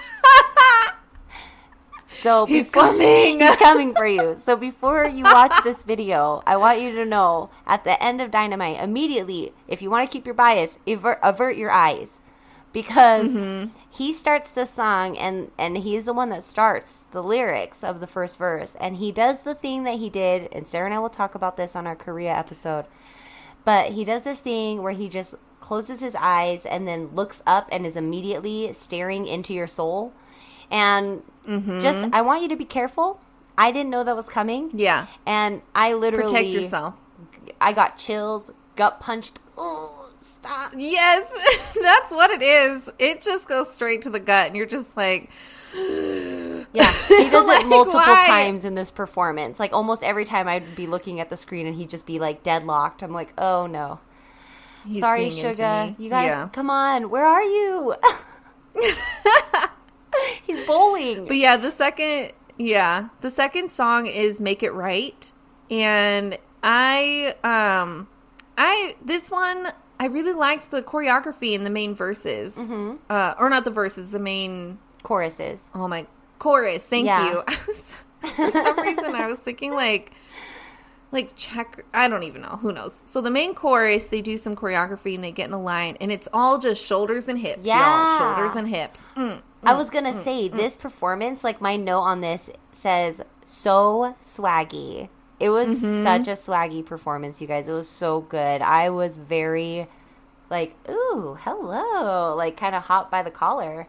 [2.22, 3.40] so He's before- coming.
[3.40, 4.35] He's coming for you.
[4.38, 8.30] So before you watch this video, I want you to know at the end of
[8.30, 12.20] Dynamite, immediately, if you want to keep your bias, avert, avert your eyes.
[12.72, 13.76] Because Mm-hmm.
[13.90, 18.06] he starts the song and, and he's the one that starts the lyrics of the
[18.06, 18.74] first verse.
[18.80, 21.58] And he does the thing that he did, and Sarah and I will talk about
[21.58, 22.87] this on our Korea episode.
[23.66, 27.68] But he does this thing where he just closes his eyes and then looks up
[27.70, 30.14] and is immediately staring into your soul.
[30.72, 31.80] And Mm-hmm.
[31.80, 33.20] just, I want you to be careful.
[33.58, 34.70] I didn't know that was coming.
[34.74, 36.98] Yeah, And I literally protect yourself.
[37.61, 39.40] I got chills, gut punched.
[39.58, 40.72] Oh, stop.
[40.78, 42.88] Yes, that's what it is.
[43.00, 45.30] It just goes straight to the gut, and you're just like,
[45.74, 48.26] Yeah, he does Like, it multiple why?
[48.28, 49.58] times in this performance.
[49.58, 52.44] Like almost every time I'd be looking at the screen and he'd just be like
[52.44, 53.02] deadlocked.
[53.02, 53.98] I'm like, oh no.
[54.87, 55.98] He's Sorry, Suga.
[55.98, 56.48] You guys, Yeah.
[56.52, 57.11] come on.
[57.11, 57.96] Where are you?
[60.46, 61.27] He's bowling.
[61.27, 65.33] But yeah, the second yeah, the second song is Make It Right.
[65.70, 68.09] And I um
[68.59, 72.57] I this one I really liked the choreography in the main verses.
[72.57, 72.96] Mm-hmm.
[73.09, 75.70] Uh or not the verses, the main Choruses.
[75.75, 76.07] oh my
[76.38, 76.85] chorus.
[76.85, 77.31] Thank Yeah.
[77.31, 77.42] you.
[77.48, 77.81] I was
[78.37, 80.12] for some reason I was thinking like
[81.11, 82.59] like check I don't even know.
[82.62, 83.03] Who knows?
[83.07, 86.12] So the main chorus, they do some choreography and they get in a line and
[86.12, 87.79] it's all just shoulders and hips, Yeah.
[87.81, 88.18] y'all.
[88.18, 89.07] Shoulders and hips.
[89.16, 89.42] Mm.
[89.64, 90.57] I mm, was gonna mm, say mm.
[90.57, 95.09] this performance, like my note on this says so swaggy.
[95.40, 96.05] It was Mm-hmm.
[96.05, 97.68] such a swaggy performance, you guys.
[97.68, 98.62] It was so good.
[98.62, 99.88] I was very
[100.51, 103.88] like, ooh, hello, like kind of hot by the collar.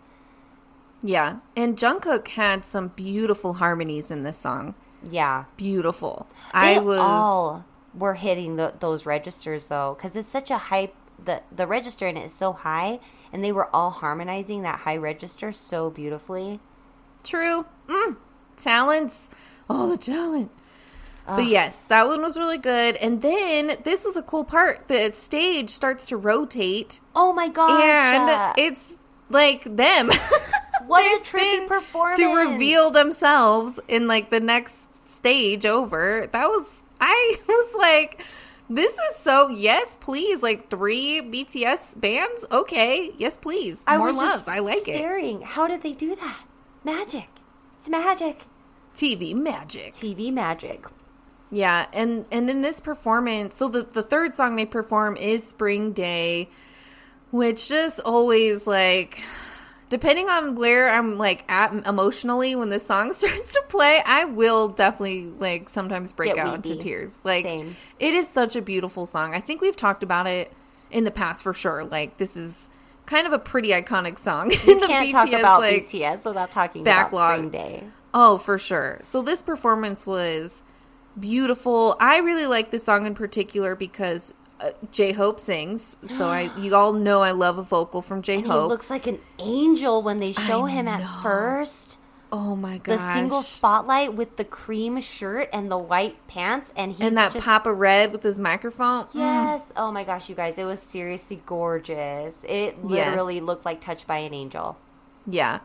[1.02, 1.40] Yeah.
[1.56, 4.76] And Jungkook had some beautiful harmonies in this song.
[5.02, 6.28] Yeah, Beautiful.
[6.62, 10.92] they I was all were hitting the, those registers though, because it's such a high.
[11.24, 13.00] The the register in it is so high,
[13.34, 16.62] and they were all harmonizing that high register so beautifully.
[17.24, 17.66] true.
[17.88, 18.16] Mm.
[18.56, 19.30] Talents.
[19.70, 20.52] Oh, the talent.
[21.26, 22.98] But yes, that one was really good.
[22.98, 24.88] And then this was a cool part.
[24.90, 27.82] The stage starts to rotate Oh my gosh!
[27.82, 28.98] and uh, it's
[29.30, 30.10] like them.
[30.86, 32.18] What a spin performance.
[32.18, 36.28] To reveal themselves in like the next stage over.
[36.30, 38.26] That was I was like
[38.76, 40.42] this is so yes, please.
[40.44, 42.46] Like three BTS bands.
[42.52, 43.84] Okay, yes, please.
[43.88, 44.48] I More was love.
[44.48, 44.98] I like it.
[44.98, 45.42] staring.
[45.42, 46.42] How did they do that?
[46.84, 47.28] Magic.
[47.80, 48.42] It's magic.
[48.96, 49.94] TV magic.
[49.94, 50.86] TV magic.
[51.52, 55.92] Yeah, and and then this performance, so the the third song they perform is Spring
[55.94, 56.50] Day,
[57.32, 59.20] which just always like
[59.94, 64.70] depending on where I'm like at emotionally when this song starts to play, I will
[64.70, 67.24] definitely like sometimes break Get out into tears.
[67.24, 67.76] Like Same.
[68.00, 69.36] it is such a beautiful song.
[69.36, 70.52] I think we've talked about it
[70.90, 71.86] in the past for sure.
[71.86, 72.70] Like this is
[73.06, 76.52] kind of a pretty iconic song in the Can't BTS talk about like BTS without
[76.52, 77.40] talking backlog.
[77.40, 77.84] about Spring Day.
[78.16, 79.00] Oh, for sure.
[79.04, 80.64] So this performance was
[81.20, 81.96] beautiful.
[82.00, 84.34] I really like this song in particular because
[84.92, 85.98] J Hope sings.
[86.10, 88.70] So I, you all know I love a vocal from J he Hope.
[88.70, 91.98] looks like an angel when they show I him at first.
[92.32, 92.98] oh my god!
[93.00, 97.34] The single spotlight with the cream shirt and the white pants, and he's and that
[97.34, 99.06] just, Papa Red with his microphone.
[99.06, 99.16] Mm.
[99.16, 99.72] Yes.
[99.76, 102.44] Oh my gosh, you guys, it was seriously gorgeous.
[102.48, 103.08] It Yes.
[103.10, 104.78] literally looked like touched by an angel.
[105.28, 105.60] Yeah.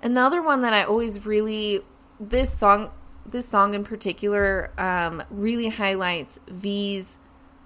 [0.00, 1.80] And the other one that I always really
[2.20, 2.90] this song
[3.24, 7.18] this song in particular um really highlights V's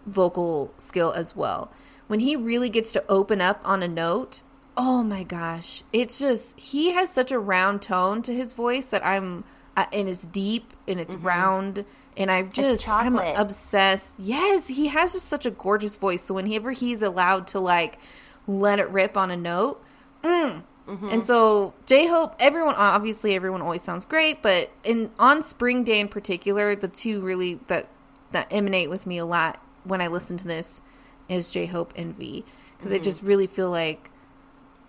[0.06, 1.70] vocal skill as well.
[2.06, 4.42] When he really gets to open up on a note,
[4.76, 5.82] oh my gosh.
[5.92, 9.44] It's just he has such a round tone to his voice that I'm
[9.76, 11.84] uh, and it's deep and it's round
[12.16, 14.14] and I've just I'm obsessed.
[14.18, 16.22] Yes, he has just such a gorgeous voice.
[16.22, 17.98] So whenever he's allowed to like
[18.46, 19.82] let it rip on a note,
[20.22, 20.62] mm.
[20.86, 26.00] and so J Hope, everyone obviously everyone always sounds great, but in on Spring Day
[26.00, 27.88] in particular, the two really that
[28.32, 30.80] that emanate with me a lot when I listen to this
[31.28, 32.44] is J Hope and V
[32.76, 34.10] because I just really feel like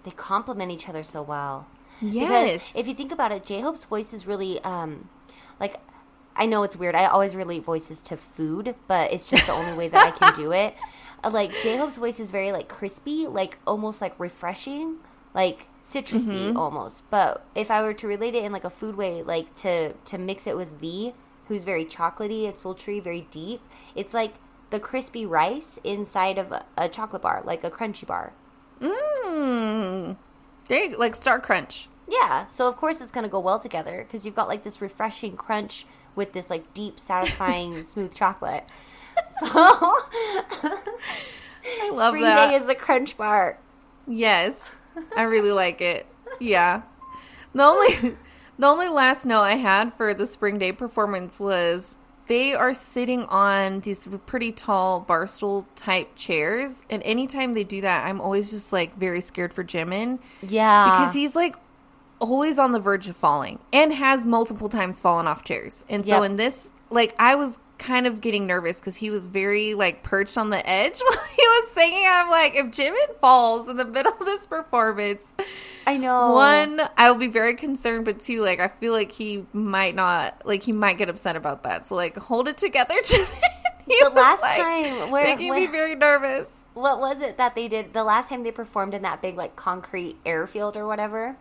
[0.04, 1.68] They complement each other so well.
[2.02, 5.10] yes, Because if you think about it, J Hope's voice is really um
[5.60, 5.80] like
[6.36, 6.96] I know it's weird.
[6.96, 10.32] I always relate voices to food, but it's just the only way that I can
[10.32, 10.76] do it.
[11.24, 14.98] Uh, Like J Hope's voice is very like crispy, like almost like refreshing,
[15.34, 16.56] like citrusy Mm-hmm.
[16.56, 17.10] almost.
[17.10, 20.18] But if I were to relate it in like a food way, like to to
[20.18, 21.14] mix it with V,
[21.48, 23.62] who's very chocolatey and sultry, very deep,
[23.96, 24.36] it's like
[24.70, 28.34] the crispy rice inside of a, a chocolate bar, like a crunchy bar.
[28.80, 30.16] mm,
[30.70, 31.88] you go, like Star Crunch.
[32.08, 35.36] Yeah, so of course it's gonna go well together because you've got like this refreshing
[35.36, 38.66] crunch with this like deep, satisfying, smooth chocolate.
[39.40, 40.02] So I
[41.94, 42.50] love Spring that.
[42.50, 43.60] Day is a crunch bar.
[44.08, 44.78] Yes,
[45.16, 46.06] I really like it.
[46.40, 46.84] Yeah.
[47.54, 48.16] The only
[48.60, 51.98] the only last note I had for the spring day performance was
[52.28, 58.06] they are sitting on these pretty tall barstool type chairs, and anytime they do that,
[58.06, 61.56] I'm always just like very scared for Jimin Yeah, because he's like
[62.20, 65.84] always on the verge of falling and has multiple times fallen off chairs.
[65.88, 66.32] And so Yep.
[66.32, 70.38] in this, like, I was kind of getting nervous because he was very like perched
[70.38, 72.06] on the edge while he was singing.
[72.08, 75.34] I'm like, if Jimin falls in the middle of this performance,
[75.86, 76.34] I know.
[76.34, 80.42] one, I will be very concerned, but two, like, I feel like he might not,
[80.46, 81.86] like, he might get upset about that.
[81.86, 83.42] So, like, hold it together, Jimin.
[83.88, 86.62] He The last like, time where- making me when- very nervous.
[86.74, 89.56] what was it that they did the last time they performed in that big like
[89.56, 91.38] concrete airfield or whatever?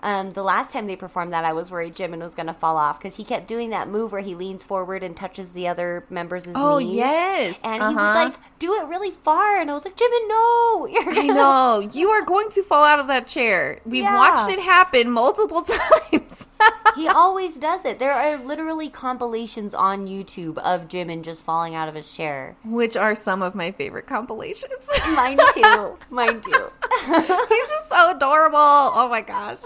[0.00, 2.76] Um, the last time they performed that, I was worried Jimin was going to fall
[2.76, 6.04] off because he kept doing that move where he leans forward and touches the other
[6.10, 6.94] members' Oh, knees.
[6.96, 7.60] yes.
[7.64, 8.24] And he would Uh-huh.
[8.26, 10.88] like do it really far, and I was like, Jimin, no!
[11.20, 11.88] I know.
[11.92, 13.80] You are going to fall out of that chair.
[13.84, 14.14] We've Yeah.
[14.14, 15.62] watched it happen multiple
[16.10, 16.46] times.
[16.94, 17.98] he always does it.
[17.98, 22.56] There are literally compilations on YouTube of Jimin just falling out of his chair.
[22.64, 24.88] Which are some of my favorite compilations.
[25.14, 25.98] Mine too.
[26.10, 26.70] Mine too.
[27.04, 28.56] He's just so adorable.
[28.58, 29.58] Oh my gosh.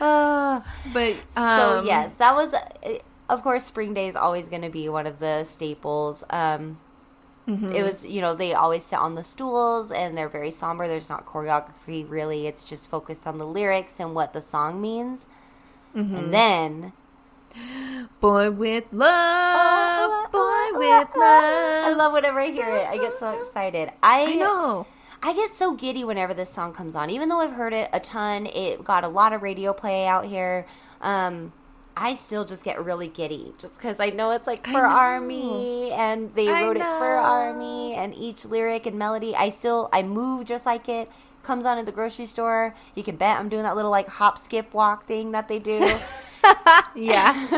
[0.00, 0.60] Uh,
[0.92, 4.70] But so um, yes, that was, uh, of course, Spring Day is always going to
[4.70, 6.24] be one of the staples.
[6.30, 6.78] Um,
[7.46, 7.72] Mm-hmm.
[7.72, 10.88] It was, you know, they always sit on the stools and they're very somber.
[10.88, 12.46] There's not choreography really.
[12.46, 15.26] It's just focused on the lyrics and what the song means.
[15.94, 16.14] Mm-hmm.
[16.16, 16.92] And then
[18.20, 21.14] Boy with love, boy with love.
[21.14, 21.96] I love.
[21.98, 22.86] love whenever I hear it.
[22.88, 23.92] I get so excited.
[24.02, 24.86] I, I know.
[25.24, 27.08] I get so giddy whenever this song comes on.
[27.08, 30.26] Even though I've heard it a ton, it got a lot of radio play out
[30.26, 30.66] here.
[31.00, 31.54] Um,
[31.96, 34.84] I still just get really giddy just because I know it's like for.
[34.84, 37.16] Army and they wrote it for.
[37.16, 39.34] Army and each lyric and melody.
[39.34, 41.10] I still I move just like it.
[41.42, 42.74] Comes on at the grocery store.
[42.94, 45.88] You can bet I'm doing that little like hop, skip, walk thing that they do.
[46.94, 47.48] Yeah.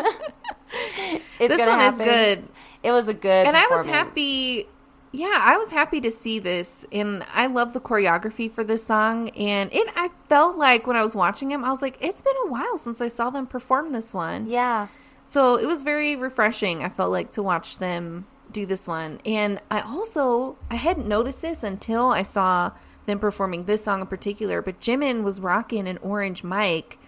[1.39, 2.49] It's this one is good.
[2.83, 3.47] It was a good.
[3.47, 4.67] And I was happy.
[5.13, 9.31] Yeah, I was happy to see this, and I love the choreography for this song.
[9.31, 12.37] And it, I felt like when I was watching him, I was like, it's been
[12.45, 14.47] a while since I saw them perform this one.
[14.47, 14.89] Yeah.
[15.25, 16.83] So it was very refreshing.
[16.83, 21.43] I felt like to watch them do this one, and I also I hadn't noticed
[21.43, 22.71] this until I saw
[23.07, 24.63] them performing this song in particular.
[24.63, 26.99] But Jimin was rocking an orange mic.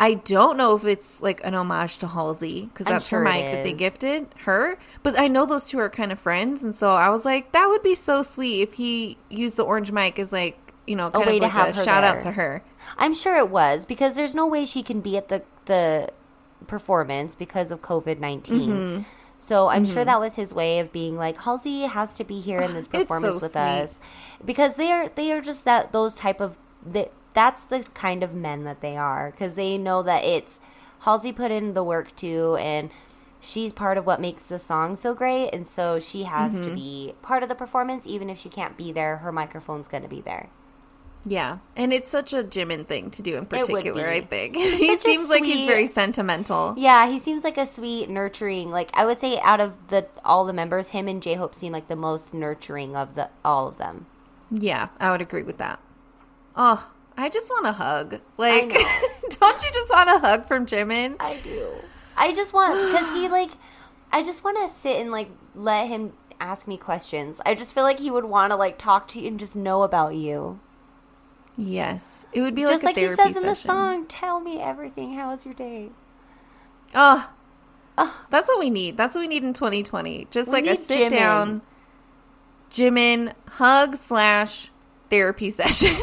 [0.00, 3.44] I don't know if it's like an homage to Halsey because that's sure her mic
[3.46, 4.78] that they gifted her.
[5.02, 7.66] But I know those two are kind of friends, and so I was like, that
[7.66, 10.56] would be so sweet if he used the orange mic as like
[10.86, 12.16] you know kind way of to like have a shout there.
[12.16, 12.62] out to her.
[12.96, 16.10] I'm sure it was because there's no way she can be at the the
[16.66, 19.02] performance because of COVID 19 Mm-hmm.
[19.40, 22.58] So I'm sure that was his way of being like Halsey has to be here
[22.60, 23.60] in this It's so performance with sweet.
[23.60, 23.98] us
[24.44, 28.34] because they are they are just that those type of that that's the kind of
[28.34, 30.58] men that they are because they know that it's
[31.02, 32.90] Halsey put in the work too and
[33.40, 36.64] she's part of what makes the song so great and so she has Mm-hmm.
[36.64, 40.02] to be part of the performance even if she can't be there her microphone's going
[40.02, 40.48] to be there.
[41.24, 44.06] Yeah, and it's such a Jimin thing to do in particular.
[44.08, 46.74] I think he seems like he's very sentimental.
[46.76, 48.70] Yeah, he seems like a sweet, nurturing.
[48.70, 51.72] Like I would say, out of the all the members, him and J Hope seem
[51.72, 54.06] like the most nurturing of the all of them.
[54.50, 55.80] Yeah, I would agree with that.
[56.56, 58.20] Oh, I just want a hug.
[58.36, 58.68] Like,
[59.40, 61.16] don't you just want a hug from Jimin?
[61.18, 61.68] I do.
[62.16, 63.50] I just want because he like,
[64.12, 67.40] I just want to sit and like let him ask me questions.
[67.44, 69.82] I just feel like he would want to like talk to you and just know
[69.82, 70.60] about you.
[71.56, 73.66] Yes, it would be just like like a he says in the session.
[73.68, 75.14] song, "Tell me everything.
[75.14, 75.90] How was your day?"
[76.94, 77.32] Oh,
[78.30, 78.96] that's what we need.
[78.96, 80.28] That's what we need in 2020.
[80.30, 81.18] Just We like a sit Jimin.
[81.18, 81.62] down,
[82.70, 84.70] Jimin hug slash
[85.10, 85.94] therapy session.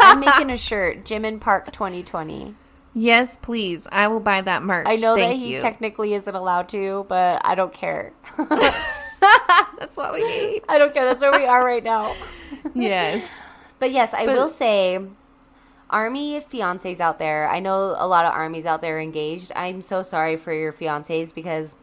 [0.00, 2.54] I'm making a shirt, Jimin Park 2020.
[2.94, 3.86] yes, please.
[3.92, 4.86] I will buy that merch.
[4.88, 5.60] I know Thank that he you.
[5.60, 8.12] technically isn't allowed to, but I don't care.
[9.78, 10.62] that's what we need.
[10.68, 11.04] I don't care.
[11.08, 12.14] That's where we are right now.
[12.74, 13.38] yes.
[13.78, 14.98] But yes, I But- will say,
[15.88, 17.48] army fiancés out there.
[17.48, 19.52] I know a lot of armies out there engaged.
[19.56, 21.76] I'm so sorry for your fiancés because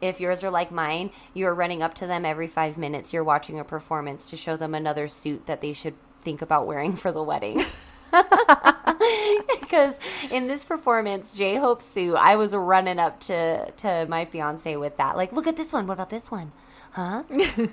[0.00, 3.12] if yours are like mine, you're running up to them every five minutes.
[3.12, 6.96] You're watching a performance to show them another suit that they should think about wearing
[6.96, 7.62] for the wedding.
[9.60, 9.98] Because
[10.30, 14.96] in this performance, J Hope's suit, I was running up to to my fiance with
[14.96, 15.16] that.
[15.16, 15.86] Like, look at this one.
[15.86, 16.52] What about this one?
[16.92, 17.22] Huh?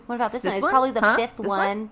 [0.05, 0.57] What about this, This one?
[0.57, 0.71] It's one?
[0.71, 1.15] probably the Huh?
[1.15, 1.49] fifth one.
[1.49, 1.89] one?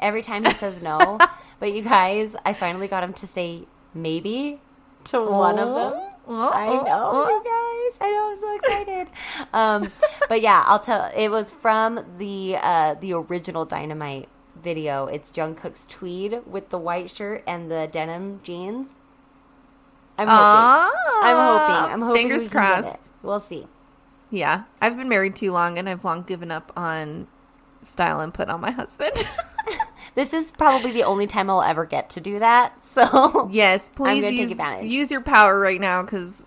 [0.00, 1.18] Every time he says no.
[1.60, 4.60] but you guys, I finally got him to say maybe
[5.04, 5.90] to one of oh.
[5.90, 6.13] them.
[6.26, 7.28] Oh, I know, oh.
[7.28, 7.98] you guys.
[8.00, 8.30] I know.
[8.30, 9.08] I'm so excited.
[9.52, 9.92] um,
[10.28, 11.10] but yeah, I'll tell.
[11.14, 14.28] It was from the uh, the original Dynamite
[14.60, 15.06] video.
[15.06, 18.94] It's Jungkook's tweed with the white shirt and the denim jeans.
[20.18, 20.40] I'm hoping.
[20.40, 20.90] Ah,
[21.22, 21.92] I'm hoping.
[21.92, 22.22] I'm hoping.
[22.22, 23.10] Fingers we crossed.
[23.22, 23.66] We'll see.
[24.30, 27.28] Yeah, I've been married too long, and I've long given up on
[27.82, 29.12] style input on my husband.
[30.14, 32.74] This is probably the only time I'll ever get to do that.
[32.84, 36.46] So yes, please use, use your power right now because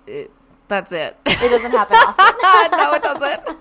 [0.67, 1.17] that's it.
[1.25, 2.77] it doesn't happen often.
[2.77, 3.57] no, it doesn't.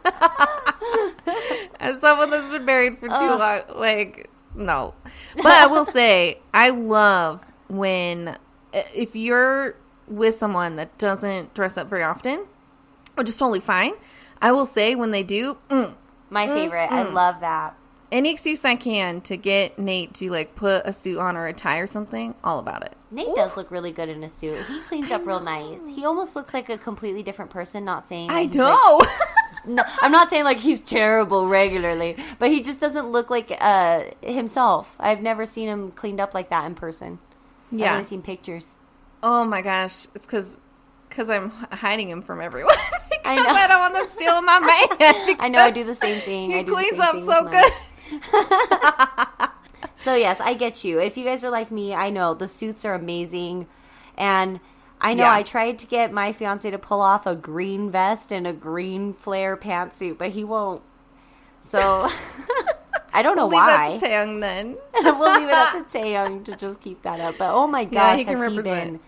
[1.80, 4.94] As someone that's been married for too long, like no.
[5.36, 8.36] But I will say, I love when
[8.72, 9.76] if you're
[10.06, 12.46] with someone that doesn't dress up very often,
[13.14, 13.94] which is totally fine.
[14.40, 15.94] I will say when they do, mm,
[16.30, 16.92] My favorite.
[16.92, 17.74] I love that.
[18.12, 21.52] Any excuse I can to get Nate to like put a suit on or a
[21.52, 22.94] tie or something, all about it.
[23.10, 24.64] Nate does look really good in a suit.
[24.66, 25.86] He cleans up real nice.
[25.88, 27.84] He almost looks like a completely different person.
[27.84, 29.00] Not saying I he's, like- know.
[29.66, 34.04] no, I'm not saying like he's terrible regularly, but he just doesn't look like uh,
[34.22, 34.94] himself.
[34.98, 37.18] I've never seen him cleaned up like that in person.
[37.72, 38.76] Yeah, I've only seen pictures.
[39.22, 40.58] Oh my gosh, it's because
[41.08, 42.74] because I'm hiding him from everyone
[43.10, 43.68] because I, know.
[43.68, 45.36] don't want them stealing my man.
[45.40, 46.50] I know I do the same thing.
[46.50, 47.72] He I cleans up so good.
[49.98, 51.00] So yes, I get you.
[51.00, 53.66] If you guys are like me, I know the suits are amazing,
[54.16, 54.60] and
[55.00, 55.32] I know Yeah.
[55.32, 59.12] I tried to get my fiance to pull off a green vest and a green
[59.12, 60.82] flare pantsuit, but he won't.
[61.60, 61.78] So
[63.12, 63.98] I don't know We'll leave why.
[63.98, 64.76] that to Taehyung then.
[64.94, 67.36] we'll leave it up to Taehyung to just keep that up.
[67.38, 69.00] But oh my Yeah, gosh, he can has he been?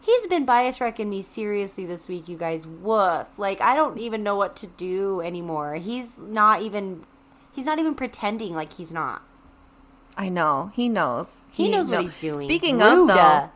[0.00, 2.66] He's been bias wrecking me seriously this week, you guys.
[2.66, 3.38] Woof!
[3.38, 5.74] Like I don't even know what to do anymore.
[5.74, 7.04] He's not even.
[7.58, 9.20] He's not even pretending like he's not.
[10.16, 11.44] I know he knows.
[11.50, 12.46] He, knows know- what he's doing.
[12.46, 13.50] Speaking of though,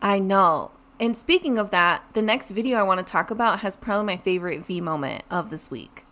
[0.00, 0.70] I know.
[0.98, 4.16] And speaking of that, the next video I want to talk about has probably my
[4.16, 6.06] favorite V moment of this week,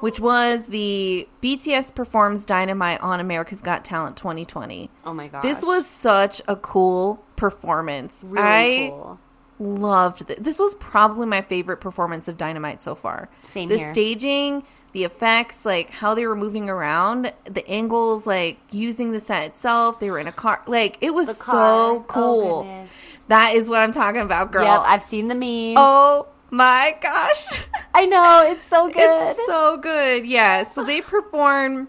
[0.00, 4.90] which was the BTS performs Dynamite on America's Got Talent 2020.
[5.06, 5.40] Oh my god.
[5.40, 8.22] This was such a cool performance.
[8.28, 9.18] really I cool.
[9.58, 10.44] loved it.
[10.44, 13.30] This was probably my favorite performance of Dynamite so far.
[13.42, 13.88] Same the here.
[13.90, 14.64] staging,
[14.98, 20.00] the effects, like how they were moving around, the angles, like using the set itself.
[20.00, 20.62] They were in a car.
[20.66, 21.52] Like it was so.
[21.54, 22.86] Oh, cool.
[23.28, 24.64] that is what I'm talking about, girl.
[24.64, 25.74] Yep, I've seen the meme.
[25.76, 27.62] oh my gosh.
[27.94, 29.30] I know it's so good.
[29.36, 30.26] It's so good.
[30.26, 30.64] Yeah.
[30.64, 31.88] So they perform.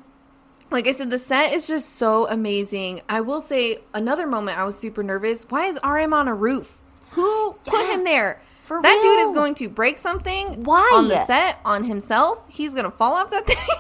[0.72, 3.02] Like I said, the set is just so amazing.
[3.10, 5.44] I will say another moment I was super nervous.
[5.50, 6.80] Why is RM on a roof?
[7.12, 8.42] Who put Yeah, him there?
[8.70, 10.64] For that dude is going to break something.
[10.64, 10.90] Why?
[10.94, 12.46] on the set on himself?
[12.50, 13.76] He's gonna fall off that thing.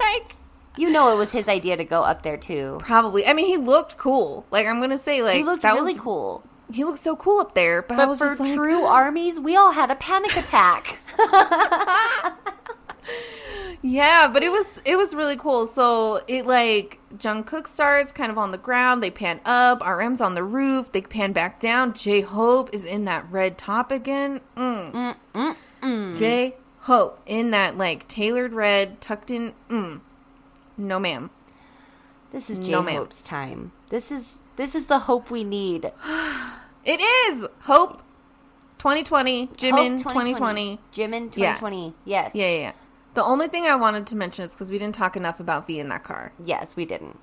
[0.00, 0.36] like
[0.78, 2.78] you know it was his idea to go up there too.
[2.80, 3.26] probably.
[3.26, 4.46] I mean, he looked cool.
[4.50, 6.42] Like I'm gonna say, like He looked that really was cool.
[6.72, 7.82] He looked so cool up there.
[7.82, 10.98] But, I was for just like, true armies, we all had a panic attack.
[13.84, 15.66] Yeah, but it was it was really cool.
[15.66, 19.02] So it like Jungkook starts kind of on the ground.
[19.02, 19.80] They pan up.
[19.86, 20.90] RM's on the roof.
[20.92, 21.94] They pan back down.
[21.94, 24.40] J Hope is in that red top again.
[24.56, 25.16] Mm.
[26.18, 29.52] J Hope in that like tailored red, tucked in.
[29.68, 30.00] Mm.
[30.76, 31.30] No, ma'am.
[32.32, 32.82] this is J No.
[32.82, 33.72] Hope's time.
[33.90, 35.92] This is this is the hope we need.
[36.84, 38.02] It is Hope.
[38.78, 40.80] 2020, Jimin, Hope 2020.
[40.92, 41.54] Jimin Yeah.
[41.54, 41.94] 2020.
[42.04, 42.32] Yes.
[42.34, 42.72] Yeah, yeah, yeah.
[43.14, 45.78] The only thing I wanted to mention is because we didn't talk enough about V
[45.78, 46.32] in that car.
[46.44, 47.18] Yes, we didn't.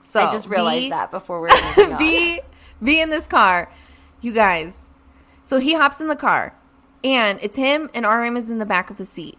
[0.00, 1.96] So I just realized V- that before we were.
[1.98, 2.40] V
[2.80, 3.70] V in this car.
[4.20, 4.90] You guys.
[5.42, 6.54] So he hops in the car
[7.02, 9.38] and it's him and RM is in the back of the seat.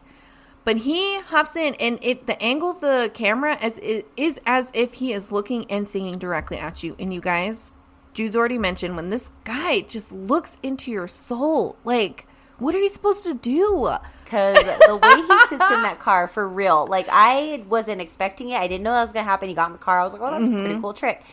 [0.65, 4.71] But he hops in and it the angle of the camera as it is as
[4.73, 6.95] if he is looking and singing directly at you.
[6.99, 7.71] And you guys,
[8.13, 11.77] Jude's already mentioned when this guy just looks into your soul.
[11.83, 12.27] Like,
[12.59, 13.89] what are you supposed to do?
[14.23, 18.57] Because the way he sits in that car, for real, like I wasn't expecting it.
[18.59, 19.49] I didn't know that was gonna happen.
[19.49, 19.99] He got in the car.
[19.99, 20.59] I was like, "Oh, that's a Mm-hmm.
[20.65, 21.23] pretty cool trick."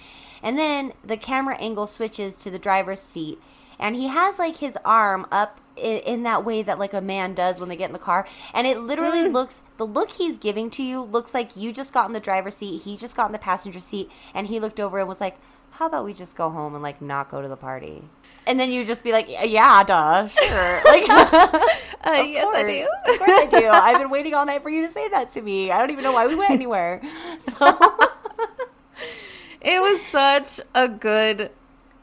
[0.42, 3.38] And then the camera angle switches to the driver's seat,
[3.78, 7.34] and he has like his arm up in, in that way that like a man
[7.34, 9.32] does when they get in the car, and it literally Mm.
[9.32, 9.62] looks.
[9.76, 12.82] The look he's giving to you looks like you just got in the driver's seat.
[12.82, 15.36] He just got in the passenger seat, and he looked over and was like,
[15.72, 18.04] "How about we just go home and like not go to the party?"
[18.46, 21.06] And then you just be like, "Yeah, duh, sure." Like.
[22.06, 22.88] Uh, yes, I do.
[23.12, 23.66] Of course I do.
[23.68, 25.72] I've been waiting all night for you to say that to me.
[25.72, 27.02] I don't even know why we went anywhere.
[27.58, 27.76] So
[29.60, 31.50] It was such a good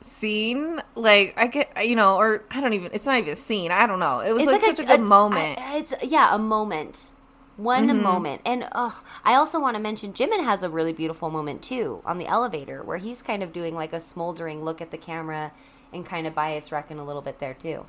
[0.02, 0.82] scene.
[0.96, 2.92] Like I get, you know, or I don't even.
[2.92, 3.72] It's not even a scene.
[3.72, 4.20] I don't know.
[4.20, 5.58] It was like, such a, good moment.
[5.60, 7.12] I- it's yeah, a moment.
[7.56, 8.02] One Mm-hmm.
[8.02, 8.42] moment.
[8.46, 12.18] And oh, I also want to mention Jimin has a really beautiful moment too on
[12.18, 15.52] the elevator where he's kind of doing like a smoldering look at the camera
[15.94, 17.86] and kind of bias wrecking a little bit there too.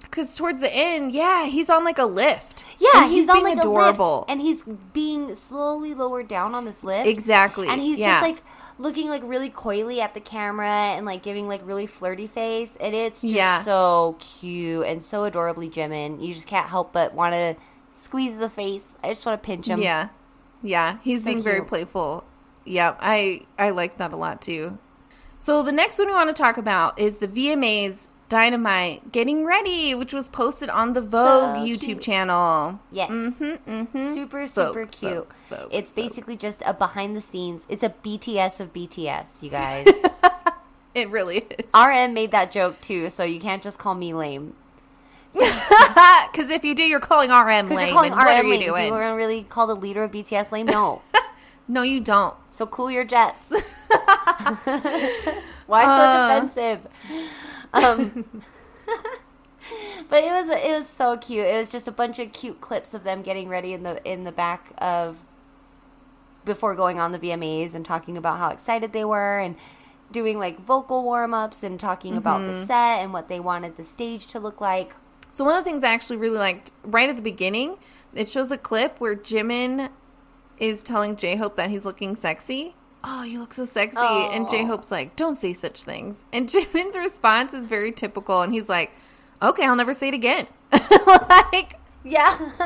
[0.00, 2.64] Because towards the end, yeah, he's on like a lift.
[2.78, 4.24] Yeah, And he's, on being like adorable.
[4.28, 7.06] and he's being slowly lowered down on this lift.
[7.06, 8.10] Exactly, and he's yeah.
[8.14, 8.42] just like
[8.78, 12.94] looking like really coyly at the camera and like giving like really flirty face, and
[12.96, 13.62] it's just Yeah.
[13.62, 16.20] so cute and so adorably Jimin.
[16.24, 17.54] You just can't help but want to
[17.92, 18.84] squeeze the face.
[19.04, 19.80] I just want to pinch him.
[19.80, 20.08] yeah,
[20.64, 22.24] yeah, he's So being very playful.
[22.64, 24.78] Yeah, I I like that a lot too.
[25.42, 29.92] So the next one we want to talk about is the VMAs Dynamite Getting Ready,
[29.92, 32.78] which was posted on the Vogue So YouTube channel.
[32.92, 33.10] Yes.
[33.10, 34.14] Mm-hmm.
[34.14, 35.12] Super, Vogue, super cute.
[35.12, 35.96] Vogue, Vogue, it's Vogue.
[35.96, 37.66] basically just a behind the scenes.
[37.68, 39.88] It's a BTS of BTS, you guys.
[40.94, 41.70] It really is.
[41.74, 44.54] RM made that joke too, so you can't just call me lame.
[45.34, 47.78] Because if you do, you're calling RM lame.
[47.78, 48.60] you're calling and what are you lame.
[48.60, 48.90] Do you doing?
[48.90, 50.66] want to really call the leader of BTS lame?
[50.66, 51.02] No.
[51.68, 52.34] No, you don't.
[52.50, 53.50] so cool your jets.
[55.66, 56.28] Why so Uh.
[56.28, 56.86] defensive?
[57.72, 58.24] Um,
[60.10, 61.46] but it was it was so cute.
[61.46, 64.24] It was just a bunch of cute clips of them getting ready in the in
[64.24, 65.16] the back of
[66.44, 69.54] before going on the VMAs and talking about how excited they were and
[70.10, 72.52] doing like vocal warm ups and talking about Mm-hmm.
[72.60, 74.94] the set and what they wanted the stage to look like.
[75.30, 77.78] So one of the things I actually really liked right at the beginning,
[78.12, 79.88] it shows a clip where Jimin
[80.58, 82.74] is telling J Hope that he's looking sexy.
[83.04, 83.98] Oh, you look so sexy.
[83.98, 86.24] And J Hope's like, don't say such things.
[86.32, 88.42] And Jimin's response is very typical.
[88.42, 88.92] And he's like,
[89.42, 90.46] okay, I'll never say it again.
[91.28, 92.36] like, Yeah.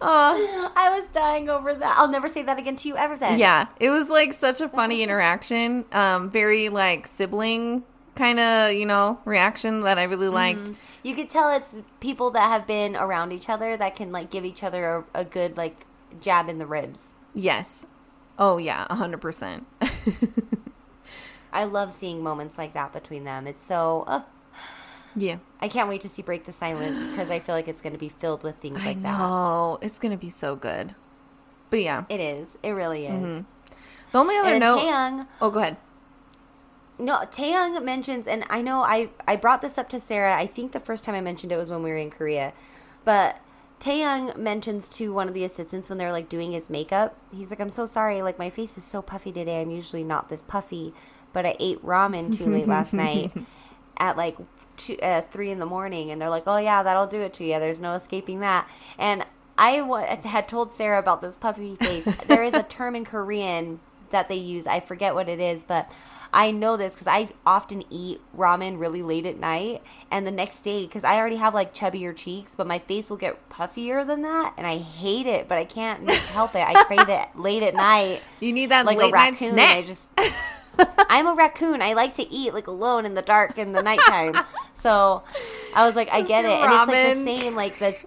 [0.00, 1.96] oh, I was dying over that.
[1.98, 3.38] I'll never say that again to you ever then.
[3.38, 3.66] yeah.
[3.80, 5.84] It was like such a funny interaction.
[5.92, 10.70] Um, very like sibling kind of, you know, reaction that I really liked.
[11.02, 14.44] You could tell it's people that have been around each other that can like give
[14.44, 15.85] each other a, a good like
[16.20, 17.14] jab in the ribs.
[17.34, 17.86] Yes.
[18.38, 19.64] Oh, yeah, A 100%.
[21.52, 23.46] I love seeing moments like that between them.
[23.46, 24.04] It's so.
[24.06, 24.22] Uh,
[25.14, 25.36] yeah.
[25.60, 27.98] I can't wait to see Break the Silence because I feel like it's going to
[27.98, 29.18] be filled with things I like that.
[29.18, 29.78] know.
[29.80, 30.94] It's going to be so good.
[31.70, 32.04] But yeah.
[32.10, 32.58] It is.
[32.62, 33.44] It really is.
[34.12, 34.80] The only other And note.
[34.80, 35.76] Taehyung, oh, go ahead.
[36.98, 40.36] no, Taehyung mentions, and I know I I brought this up to Sarah.
[40.36, 42.52] I think the first time I mentioned it was when we were in Korea,
[43.04, 43.40] but
[43.80, 47.16] Taehyung mentions to one of the assistants when they're like doing his makeup.
[47.34, 48.22] He's like, "I'm so sorry.
[48.22, 49.60] Like my face is so puffy today.
[49.60, 50.94] I'm usually not this puffy,
[51.32, 53.32] but I ate ramen too late last night
[53.98, 54.36] at like
[54.76, 57.44] two, uh, three in the morning." And they're like, "Oh yeah, that'll do it to
[57.44, 57.60] you.
[57.60, 58.68] There's no escaping that."
[58.98, 59.26] And
[59.58, 59.72] I
[60.24, 62.04] had told Sarah about this puffy face.
[62.26, 64.66] there is a term in Korean that they use.
[64.66, 65.90] I forget what it is, but
[66.32, 70.60] I know this because I often eat ramen really late at night, and the next
[70.60, 74.22] day, because I already have like chubbier cheeks, but my face will get puffier than
[74.22, 76.66] that, and I hate it, but I can't help it.
[76.66, 79.52] I crave it late at night, You need that like late a night raccoon.
[79.52, 79.78] snack.
[79.78, 80.08] I just,
[81.08, 81.80] I'm a raccoon.
[81.80, 84.34] I like to eat like alone in the dark in the nighttime.
[84.78, 85.24] So
[85.74, 88.04] I was like, I get it, your and it's like the same, like the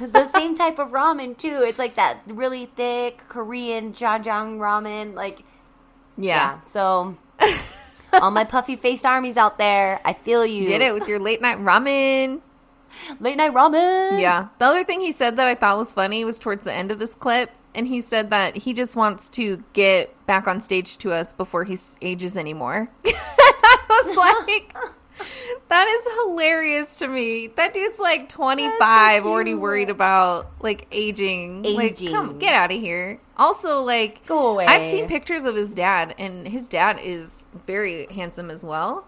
[0.00, 1.62] the the same type of ramen too.
[1.62, 5.44] It's like that really thick Korean jajang ramen, like
[6.16, 6.54] yeah.
[6.56, 6.60] yeah.
[6.62, 7.18] So
[8.14, 10.68] all my puffy faced armies out there, I feel you.
[10.68, 12.40] Get it with your late night ramen.
[13.20, 14.20] Late night ramen.
[14.20, 14.48] Yeah.
[14.58, 16.98] The other thing he said that I thought was funny was towards the end of
[16.98, 17.50] this clip.
[17.74, 21.64] And he said that he just wants to get back on stage to us before
[21.64, 22.90] he ages anymore.
[23.06, 24.76] I was like,
[25.68, 27.48] that is hilarious to me.
[27.48, 31.62] That dude's like 25, already worried about like aging.
[31.62, 33.20] Like, come, get out of here.
[33.36, 34.66] Also, like, Go away.
[34.66, 39.06] I've seen pictures of his dad, and his dad is very handsome as well.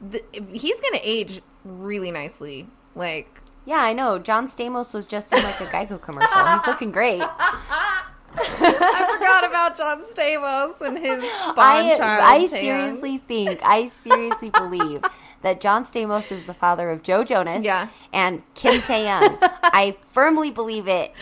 [0.00, 2.66] The, he's going to age really nicely.
[2.94, 4.18] Like, Yeah, I know.
[4.18, 6.46] John Stamos was just in like a Geico commercial.
[6.46, 7.22] He's looking great.
[7.22, 12.22] I forgot about John Stamos and his spawn I, child.
[12.24, 12.48] I Taehyung.
[12.48, 15.02] seriously think, I seriously believe
[15.42, 17.88] that John Stamos is the father of Joe Jonas Yeah.
[18.12, 19.38] and Kim Taehyung.
[19.62, 21.12] I firmly believe it.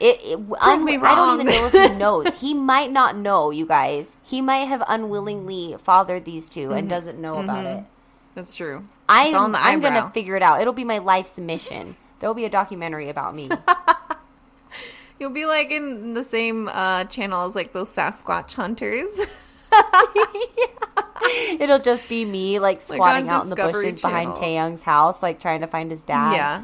[0.00, 2.40] It, it un- me I don't even know if he knows.
[2.40, 4.16] He might not know, you guys.
[4.22, 7.84] He might have unwillingly fathered these 2 and doesn't know about it.
[8.36, 8.86] That's true.
[9.08, 10.60] I'm, on the I'm gonna figure it out.
[10.60, 11.96] It'll be my life's mission.
[12.20, 13.48] There'll be a documentary about me.
[15.18, 19.47] You'll be like in the same uh, channel as like those Sasquatch hunters.
[21.60, 24.72] It'll just be me like Like squatting on out in the bushes behind Channel.
[24.72, 26.32] Taehyung's house, like trying to find his dad.
[26.34, 26.62] yeah.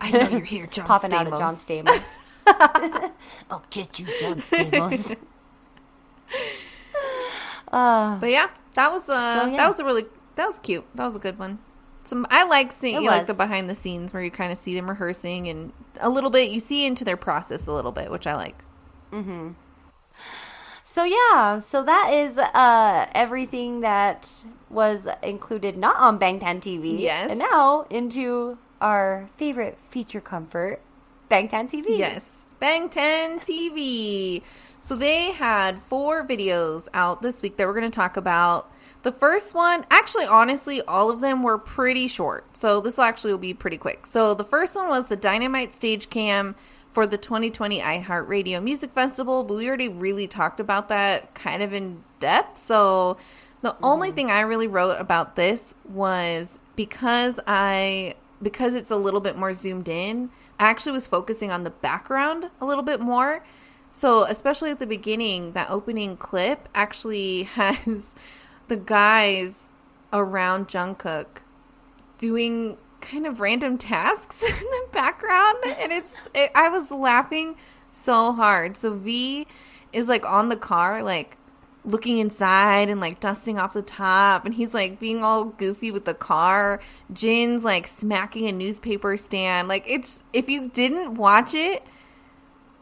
[0.00, 1.16] I know you're here, John popping Stamos.
[1.20, 2.20] out of John Stamos.
[3.50, 5.16] I'll get you, John Stamos.
[7.72, 9.56] uh, But yeah, that was uh So, yeah.
[9.56, 10.04] that was a really
[10.36, 10.84] that was cute.
[10.94, 11.58] That was a good one.
[12.04, 14.74] Some I like seeing you like the behind the scenes where you kind of see
[14.74, 18.26] them rehearsing and a little bit you see into their process a little bit, which
[18.26, 18.62] I like.
[20.94, 24.30] So yeah, so that is uh, everything that
[24.70, 27.00] was included not on Bangtan TV.
[27.00, 27.32] Yes.
[27.32, 30.80] and now into our favorite feature comfort,
[31.28, 31.98] Bangtan TV.
[31.98, 32.44] Yes.
[32.62, 34.40] Bangtan TV.
[34.78, 38.70] So they had four videos out this week that we're going to talk about.
[39.02, 42.56] The first one, actually, honestly, all of them were pretty short.
[42.56, 44.06] So this will actually will be pretty quick.
[44.06, 46.54] So the first one was the Dynamite Stage Cam
[46.94, 51.74] for the 2020 iHeartRadio Music Festival, but we already really talked about that kind of
[51.74, 52.56] in depth.
[52.56, 53.18] So
[53.62, 54.14] the only mm-hmm.
[54.14, 59.54] thing I really wrote about this was because I because it's a little bit more
[59.54, 60.30] zoomed in,
[60.60, 63.44] I actually was focusing on the background a little bit more.
[63.90, 68.14] So, especially at the beginning, that opening clip actually has
[68.68, 69.68] the guys
[70.12, 71.26] around Jungkook
[72.18, 77.56] doing kind of random tasks in the background and it's it, I was laughing
[77.90, 78.76] so hard.
[78.76, 79.46] So V
[79.92, 81.36] is like on the car like
[81.84, 86.06] looking inside and like dusting off the top and he's like being all goofy with
[86.06, 86.80] the car
[87.12, 91.82] jin's like smacking a newspaper stand like it's if you didn't watch it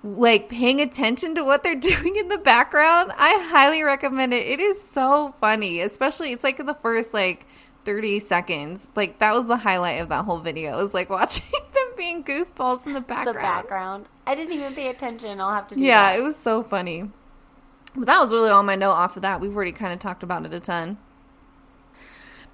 [0.05, 4.61] like paying attention to what they're doing in the background i highly recommend it it
[4.61, 7.45] is so funny especially it's like the first like
[7.85, 11.45] 30 seconds like that was the highlight of that whole video It was like watching
[11.75, 14.09] them being goofballs in the background The background.
[14.27, 15.41] I didn't even pay attention.
[15.41, 16.19] I'll have to do yeah that.
[16.19, 17.11] it was so funny
[17.95, 19.41] but that was really all my note off of that.
[19.41, 20.99] We've already kind of talked about it a ton.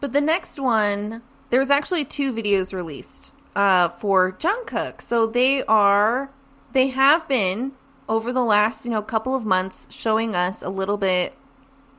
[0.01, 5.01] But the next one, there was actually two videos released uh, for Jungkook.
[5.01, 6.31] So they are,
[6.73, 7.73] they have been
[8.09, 11.35] over the last you know couple of months showing us a little bit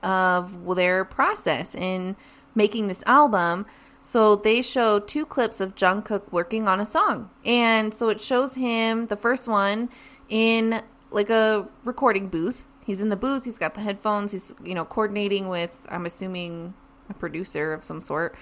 [0.01, 2.15] of their process in
[2.55, 3.65] making this album.
[4.01, 7.29] So they show two clips of Jungkook working on a song.
[7.45, 9.89] And so it shows him the first one
[10.29, 10.81] in
[11.11, 12.67] like a recording booth.
[12.85, 16.73] He's in the booth, he's got the headphones, he's you know coordinating with I'm assuming
[17.09, 18.35] a producer of some sort.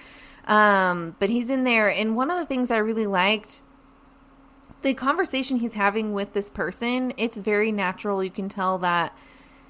[0.46, 3.62] Um, but he's in there and one of the things I really liked
[4.82, 8.22] the conversation he's having with this person, it's very natural.
[8.22, 9.16] You can tell that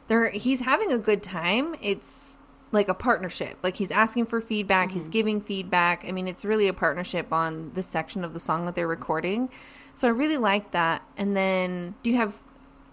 [0.06, 1.74] they're he's having a good time.
[1.80, 2.37] It's
[2.72, 3.58] like a partnership.
[3.62, 5.12] Like he's asking for feedback, he's mm-hmm.
[5.12, 6.04] giving feedback.
[6.06, 9.48] I mean, it's really a partnership on this section of the song that they're recording.
[9.94, 11.02] So I really like that.
[11.16, 12.40] And then do you have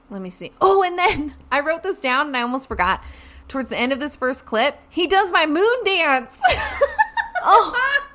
[0.10, 0.52] let me see.
[0.62, 3.04] Oh, and then I wrote this down and I almost forgot.
[3.48, 6.40] Towards the end of this first clip, he does my moon dance.
[7.48, 8.10] Oh.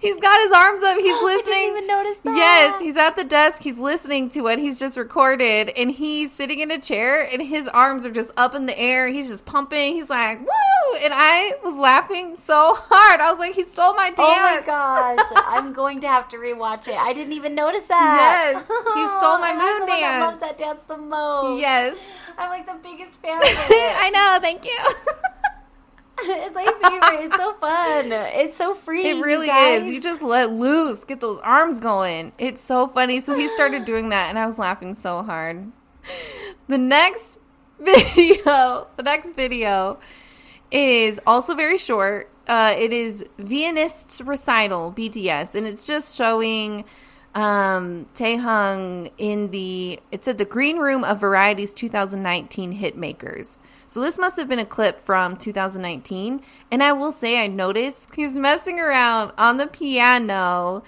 [0.00, 0.96] He's got his arms up.
[0.96, 1.68] He's I didn't listening.
[1.70, 2.36] even notice that.
[2.36, 3.62] Yes, he's at the desk.
[3.62, 7.68] He's listening to what he's just recorded, and he's sitting in a chair, and his
[7.68, 9.08] arms are just up in the air.
[9.08, 9.94] He's just pumping.
[9.94, 13.20] He's like, "Woo!" And I was laughing so hard.
[13.20, 16.36] I was like, "He stole my dance!" Oh my gosh, I'm going to have to
[16.36, 16.96] rewatch it.
[16.96, 18.52] I didn't even notice that.
[18.54, 20.40] Yes, he stole my moon the one that dance.
[20.40, 21.60] that dance the most.
[21.60, 23.96] Yes, I'm like the biggest fan of it.
[23.98, 24.38] I know.
[24.42, 24.78] Thank you.
[26.18, 27.24] it's my favorite.
[27.26, 28.12] It's so fun.
[28.12, 29.08] It's so free.
[29.08, 29.92] It really you is.
[29.92, 32.32] You just let loose, get those arms going.
[32.38, 33.20] It's so funny.
[33.20, 35.72] So he started doing that, and I was laughing so hard.
[36.68, 37.38] The next
[37.80, 39.98] video, the next video
[40.70, 42.30] is also very short.
[42.46, 46.84] Uh, it is Viennist's recital, BTS, and it's just showing
[47.34, 53.58] um, Taehyung in the, it said the green room of Variety's 2019 hit makers.
[53.92, 56.40] So this must have been a clip from 2019.
[56.70, 60.82] And I will say, I noticed he's messing around on the piano.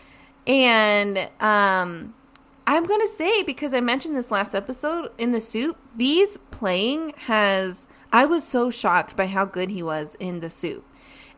[0.47, 2.15] And um,
[2.67, 7.13] I'm going to say, because I mentioned this last episode in the soup, V's playing
[7.27, 10.83] has, I was so shocked by how good he was in the soup.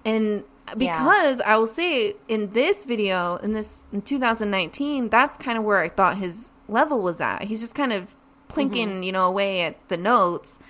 [0.05, 0.45] And
[0.79, 5.79] because I will say in this video, in this in 2019, that's kind of where
[5.79, 7.43] I thought his level was at.
[7.43, 8.15] He's just kind of
[8.49, 10.61] plinking, you know, away at the notes.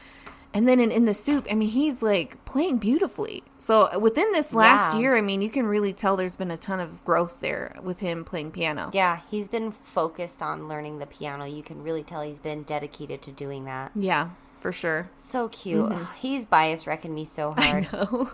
[0.57, 3.43] And then in, in the soup, I mean, he's like playing beautifully.
[3.59, 5.01] So uh, within this last Yeah.
[5.01, 8.01] year, I mean, you can really tell there's been a ton of growth there with
[8.01, 8.89] him playing piano.
[8.95, 11.45] Yeah, he's been focused on learning the piano.
[11.45, 13.93] You can really tell he's been dedicated to doing that.
[13.95, 14.31] Yeah,
[14.61, 15.11] for sure.
[15.15, 15.85] So cute.
[15.85, 16.03] Mm-hmm.
[16.03, 17.87] Ugh, He's bias wrecking me so hard.
[17.93, 18.33] Oh,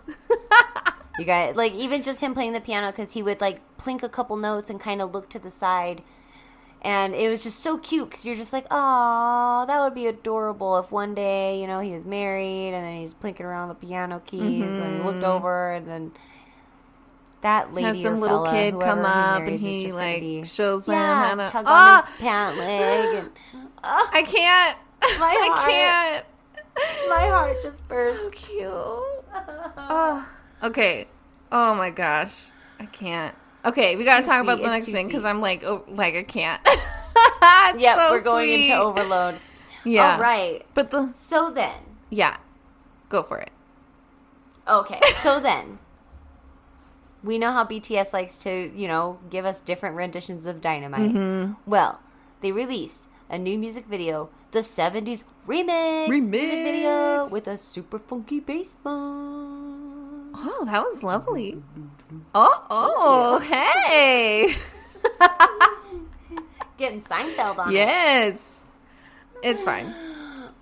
[1.18, 4.08] You guys, like even just him playing the piano because he would like plink a
[4.08, 6.02] couple notes and kind of look to the side,
[6.83, 10.76] and it was just so cute because you're just like, oh, that would be adorable
[10.78, 14.20] if one day you know he was married and then he's plinking around the piano
[14.26, 15.24] keys and he looked mm-hmm.
[15.24, 16.12] over and then
[17.43, 20.85] that lady has some or little fella, kid come up and he like be- shows
[20.85, 21.49] them yeah, how to.
[21.49, 22.01] tug Ah!
[22.01, 22.18] on his ah!
[22.18, 23.30] pant leg and
[23.85, 24.11] ah!
[24.12, 24.78] I can't.
[25.18, 25.70] My I heart.
[25.70, 26.26] can't.
[27.09, 28.33] my heart just So burst.
[28.33, 28.70] cute.
[28.70, 30.28] Oh,
[30.62, 31.07] okay.
[31.51, 32.47] Oh my gosh,
[32.78, 33.35] I can't.
[33.64, 35.24] Okay, we gotta talk about the It's next thing because.
[35.24, 36.60] I'm like, oh, like I can't.
[37.76, 38.70] Yep, so we're going sweet.
[38.70, 39.36] into overload.
[39.84, 40.14] Yeah.
[40.14, 40.64] All right.
[40.74, 42.36] But the So then, yeah,
[43.08, 43.50] go for it.
[44.68, 45.78] Okay, so then
[47.22, 51.12] we know how BTS likes to, you know, give us different renditions of Dynamite.
[51.12, 51.52] Mm-hmm.
[51.66, 52.00] Well,
[52.40, 56.30] they released a new music video, the 70s remix, Remix.
[56.30, 59.61] video with a super funky bass line.
[60.35, 61.62] Oh, that was lovely.
[62.35, 64.49] Oh, oh, hey.
[66.78, 67.74] Getting Seinfeld on it.
[67.74, 68.62] yes,
[69.43, 69.95] it's fine.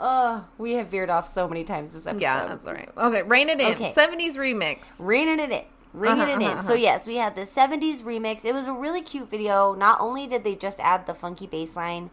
[0.02, 2.22] Oh, we have veered off so many times this episode.
[2.22, 2.88] Yeah, that's all right.
[2.96, 3.72] Okay, rein it in.
[3.72, 3.90] Okay.
[3.90, 4.96] 70s remix.
[5.04, 5.64] Reining it in.
[5.92, 6.42] Reining Uh-huh, it in.
[6.44, 6.80] uh-huh, So uh-huh.
[6.80, 8.42] yes, we had the 70s remix.
[8.46, 9.74] It was a really cute video.
[9.74, 12.08] Not only did they just add the funky bass line,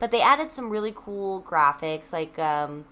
[0.00, 2.84] but they added some really cool graphics like um,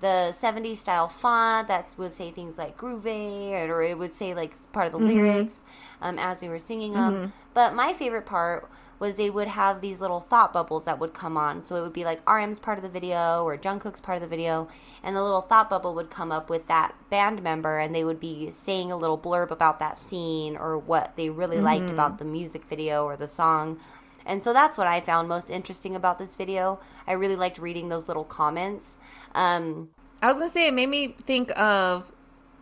[0.00, 4.54] the 70s style font that would say things like groovy or it would say like
[4.72, 5.08] part of the Mm-hmm.
[5.08, 5.62] lyrics
[6.00, 7.32] um, as they were singing them.
[7.54, 8.68] But my favorite part
[9.00, 11.64] was they would have these little thought bubbles that would come on.
[11.64, 14.28] So it would be like RM's part of the video or Jungkook's part of the
[14.28, 14.68] video,
[15.02, 18.20] and the little thought bubble would come up with that band member, and they would
[18.20, 21.64] be saying a little blurb about that scene or what they really mm-hmm.
[21.64, 23.80] liked about the music video or the song.
[24.26, 26.78] And so that's what I found most interesting about this video.
[27.06, 28.98] I really liked reading those little comments.
[29.34, 29.90] Um,
[30.22, 32.12] I was gonna say it made me think of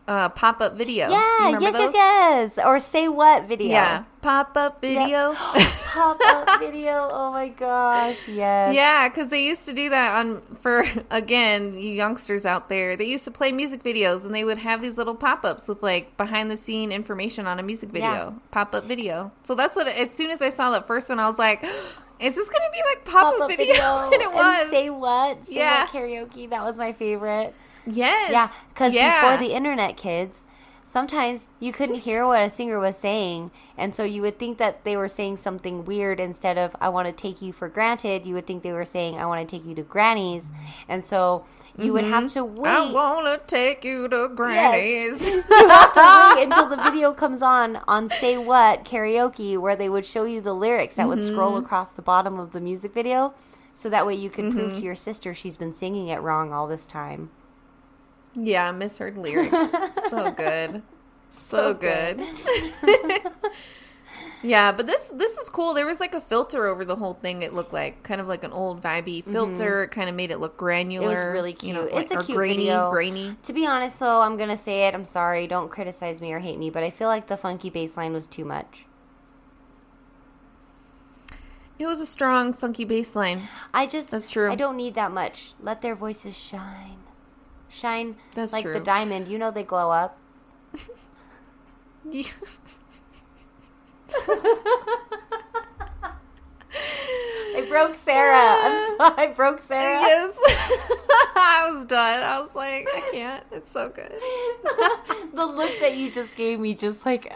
[0.09, 1.11] uh, pop up video.
[1.11, 1.95] Yeah, yes, those?
[1.95, 2.67] yes, yes.
[2.67, 3.69] Or say what video?
[3.69, 5.35] Yeah, pop up video.
[5.35, 7.09] pop up video.
[7.13, 8.75] Oh my gosh, yes.
[8.75, 12.97] Yeah, because they used to do that on for again you youngsters out there.
[12.97, 15.83] They used to play music videos and they would have these little pop ups with
[15.83, 18.33] like behind the scene information on a music video, yeah.
[18.51, 19.31] pop up video.
[19.43, 19.89] So that's what.
[19.89, 21.65] As soon as I saw that first one, I was like.
[22.21, 23.75] Is this gonna be like pop up video?
[23.75, 24.05] video?
[24.13, 24.63] and it was.
[24.63, 25.47] And say what?
[25.47, 25.85] Say yeah.
[25.85, 26.51] What karaoke.
[26.51, 27.55] That was my favorite.
[27.87, 28.31] Yes.
[28.31, 29.21] Yeah, because yeah.
[29.21, 30.45] before the internet, kids,
[30.89, 34.85] sometimes you couldn't hear what a singer was saying, and so you would think that
[34.85, 38.35] they were saying something weird instead of "I want to take you for granted." You
[38.35, 40.51] would think they were saying "I want to take you to Granny's,"
[40.89, 41.45] and so
[41.77, 41.93] you mm-hmm.
[41.93, 42.39] would have mm-hmm.
[42.39, 42.71] to wait.
[42.71, 45.31] I want to take you to Granny's.
[45.31, 45.45] Yes.
[45.51, 49.91] you have to wait until the video comes on on Say What karaoke, where they
[49.91, 51.11] would show you the lyrics that mm-hmm.
[51.11, 51.65] would scroll mm-hmm.
[51.65, 53.35] across the bottom of the music video,
[53.75, 54.59] so that way you could mm-hmm.
[54.59, 57.31] prove to your sister she's been singing it wrong all this time.
[58.45, 59.71] Yeah, misheard lyrics.
[60.09, 60.83] so good.
[61.31, 62.19] So, so good.
[62.19, 63.23] good.
[64.43, 65.75] yeah, but this this is cool.
[65.75, 67.43] There was like a filter over the whole thing.
[67.43, 69.33] It looked like kind of like an old vibey mm-hmm.
[69.33, 69.71] filter.
[69.71, 69.85] Mm-hmm.
[69.85, 71.07] It kind of made it look granular.
[71.07, 71.69] It was really cute.
[71.69, 72.91] You know, it's like, a cute grainy, video.
[72.91, 73.37] grainy.
[73.45, 74.95] To be honest, though, I'm gonna say it.
[74.95, 75.47] I'm sorry.
[75.47, 78.27] Don't criticize me or hate me, but I feel like the funky bass line was
[78.27, 78.85] too much.
[81.79, 83.49] It was a strong, funky bass line.
[83.73, 84.51] I just that's true.
[84.51, 85.53] I don't need that much.
[85.61, 86.99] Let their voices shine
[87.69, 88.75] shine That's like true.
[88.75, 89.29] the diamond.
[89.29, 90.19] You know they glow up.
[97.57, 98.37] I broke Sarah.
[98.37, 99.15] I'm sorry.
[99.17, 100.01] I broke Sarah.
[100.01, 100.39] Yes.
[101.37, 102.23] I was done.
[102.23, 103.45] I was like, I can't.
[103.53, 104.13] It's so good.
[105.35, 107.33] the look that you just gave me, just like.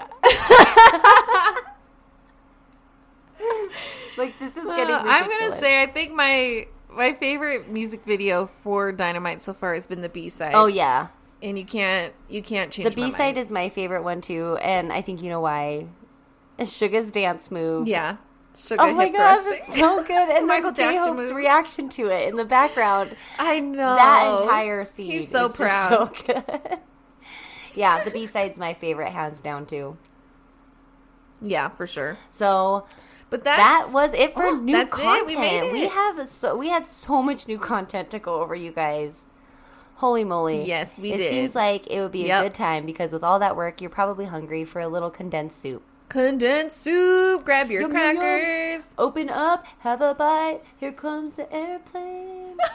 [4.16, 4.94] like, this is getting.
[4.94, 9.52] Uh, I'm going to say, I think my my favorite music video for Dynamite so
[9.52, 10.52] far has been the B side.
[10.54, 11.08] Oh yeah,
[11.42, 12.88] and you can't you can't change.
[12.88, 15.86] The B side is my favorite one too, and I think you know why.
[16.58, 17.88] It's Suga's dance move.
[17.88, 18.16] Yeah.
[18.54, 20.28] Suga oh my gosh, it's so good!
[20.28, 23.16] And Michael Jackson's Jackson's reaction to it in the background.
[23.38, 25.10] I know that entire scene.
[25.10, 26.14] He's so proud.
[26.14, 26.78] so good.
[27.72, 29.96] yeah, the B side's my favorite, hands down too.
[31.40, 32.18] Yeah, for sure.
[32.30, 32.86] So
[33.32, 35.72] but that was it for oh, new content.
[35.72, 39.24] We, we have so we had so much new content to go over, you guys.
[39.94, 40.62] Holy moly!
[40.64, 41.26] Yes, we it did.
[41.28, 42.40] It seems like it would be yep.
[42.40, 45.62] a good time because with all that work, you're probably hungry for a little condensed
[45.62, 45.82] soup.
[46.10, 47.42] Condensed soup.
[47.42, 48.94] Grab your yum, crackers.
[48.98, 49.06] Yum.
[49.06, 49.64] Open up.
[49.78, 50.60] Have a bite.
[50.78, 52.58] Here comes the airplane.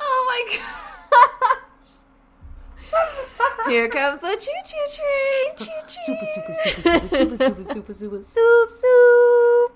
[0.00, 1.58] oh my god.
[3.68, 5.56] Here comes the choo choo train.
[5.56, 6.00] Choo choo.
[6.06, 9.72] Super, super, super, super, super, super, super, super soup, soup.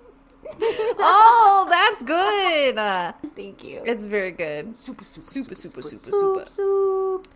[0.98, 2.78] oh, that's good.
[2.78, 3.82] Uh, Thank you.
[3.84, 4.74] It's very good.
[4.74, 7.28] Super, super, super, super, super, super, soup,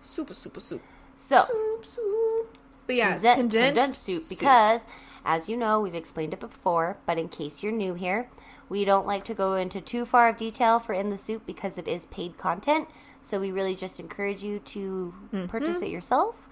[0.00, 0.82] super, super, soup.
[1.14, 2.58] So, soup, soup.
[2.86, 4.86] But yeah, condensed, condensed soup because,
[5.24, 6.98] as you know, we've explained it before.
[7.06, 8.28] But in case you're new here,
[8.68, 11.78] we don't like to go into too far of detail for in the soup because
[11.78, 12.88] it is paid content.
[13.24, 15.46] So we really just encourage you to mm-hmm.
[15.46, 16.46] purchase it yourself.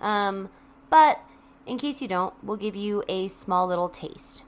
[0.00, 0.50] Um,
[0.90, 1.20] but
[1.66, 4.44] in case you don't, we'll give you a small little taste,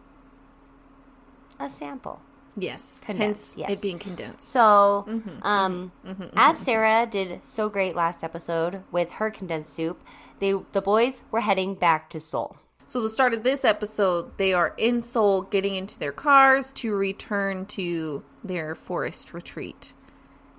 [1.58, 2.20] a sample.
[2.54, 3.54] Yes, condensed.
[3.54, 3.70] Hence yes.
[3.70, 4.46] it being condensed.
[4.48, 6.64] So, mm-hmm, um, mm-hmm, mm-hmm as mm-hmm.
[6.64, 10.02] Sarah did so great last episode with her condensed soup,
[10.38, 12.56] they the boys were heading back to Seoul.
[12.84, 16.94] So the start of this episode, they are in Seoul, getting into their cars to
[16.94, 19.94] return to their forest retreat.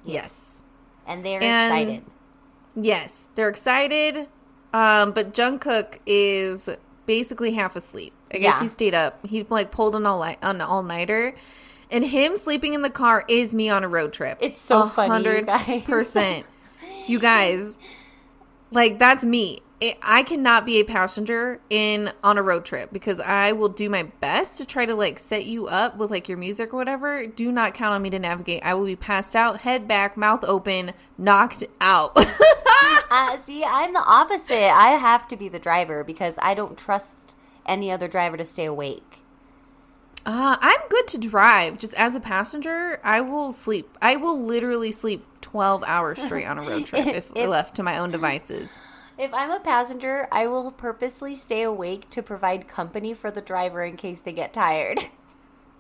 [0.04, 0.14] Yes.
[0.14, 0.61] yes
[1.12, 2.06] and they're and excited.
[2.76, 4.28] Yes, they're excited.
[4.74, 6.70] Um, but Jungkook is
[7.06, 8.14] basically half asleep.
[8.34, 8.62] I guess yeah.
[8.62, 9.26] he stayed up.
[9.26, 11.36] He like pulled an all an all nighter,
[11.90, 14.38] and him sleeping in the car is me on a road trip.
[14.42, 15.48] It's so funny, hundred
[15.86, 16.46] percent.
[17.08, 17.78] You guys,
[18.72, 23.20] like that's me it, I cannot be a passenger in on a road trip because
[23.20, 26.38] I will do my best to try to like set you up with like your
[26.38, 27.26] music or whatever.
[27.26, 28.62] Do not count on me to navigate.
[28.64, 32.12] I will be passed out, head back, mouth open, knocked out.
[33.12, 34.72] uh, see, I'm the opposite.
[34.72, 37.34] I have to be the driver because I don't trust
[37.66, 39.18] any other driver to stay awake.
[40.24, 41.80] Uh, I'm good to drive.
[41.80, 43.98] Just as a passenger, I will sleep.
[44.00, 47.84] I will literally sleep 12 hours straight on a road trip if, if left to
[47.84, 48.78] my own devices
[49.22, 53.84] If I'm a passenger, I will purposely stay awake to provide company for the driver
[53.84, 55.00] in case they get tired.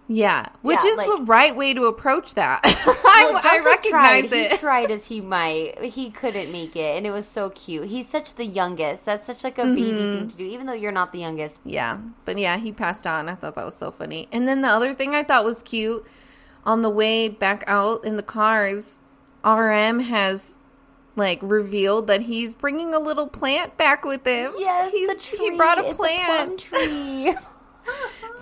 [0.07, 2.59] Yeah, which Yeah, is like- the right way to approach that.
[2.85, 4.37] Well, I, I recognize tried.
[4.39, 4.51] it.
[4.51, 5.81] He tried as he might.
[5.81, 7.87] He couldn't make it, and it was so cute.
[7.87, 9.05] He's such the youngest.
[9.05, 10.17] That's such like a baby Mm-hmm.
[10.19, 11.61] thing to do, even though you're not the youngest.
[11.63, 13.29] Yeah, but yeah, he passed on.
[13.29, 14.27] I thought that was so funny.
[14.33, 16.05] And then the other thing I thought was cute
[16.65, 18.97] on the way back out in the cars,
[19.45, 20.57] RM has
[21.15, 24.53] like revealed that he's bringing a little plant back with him.
[24.57, 25.49] Yes, he's the tree.
[25.51, 27.35] he brought a plant tree.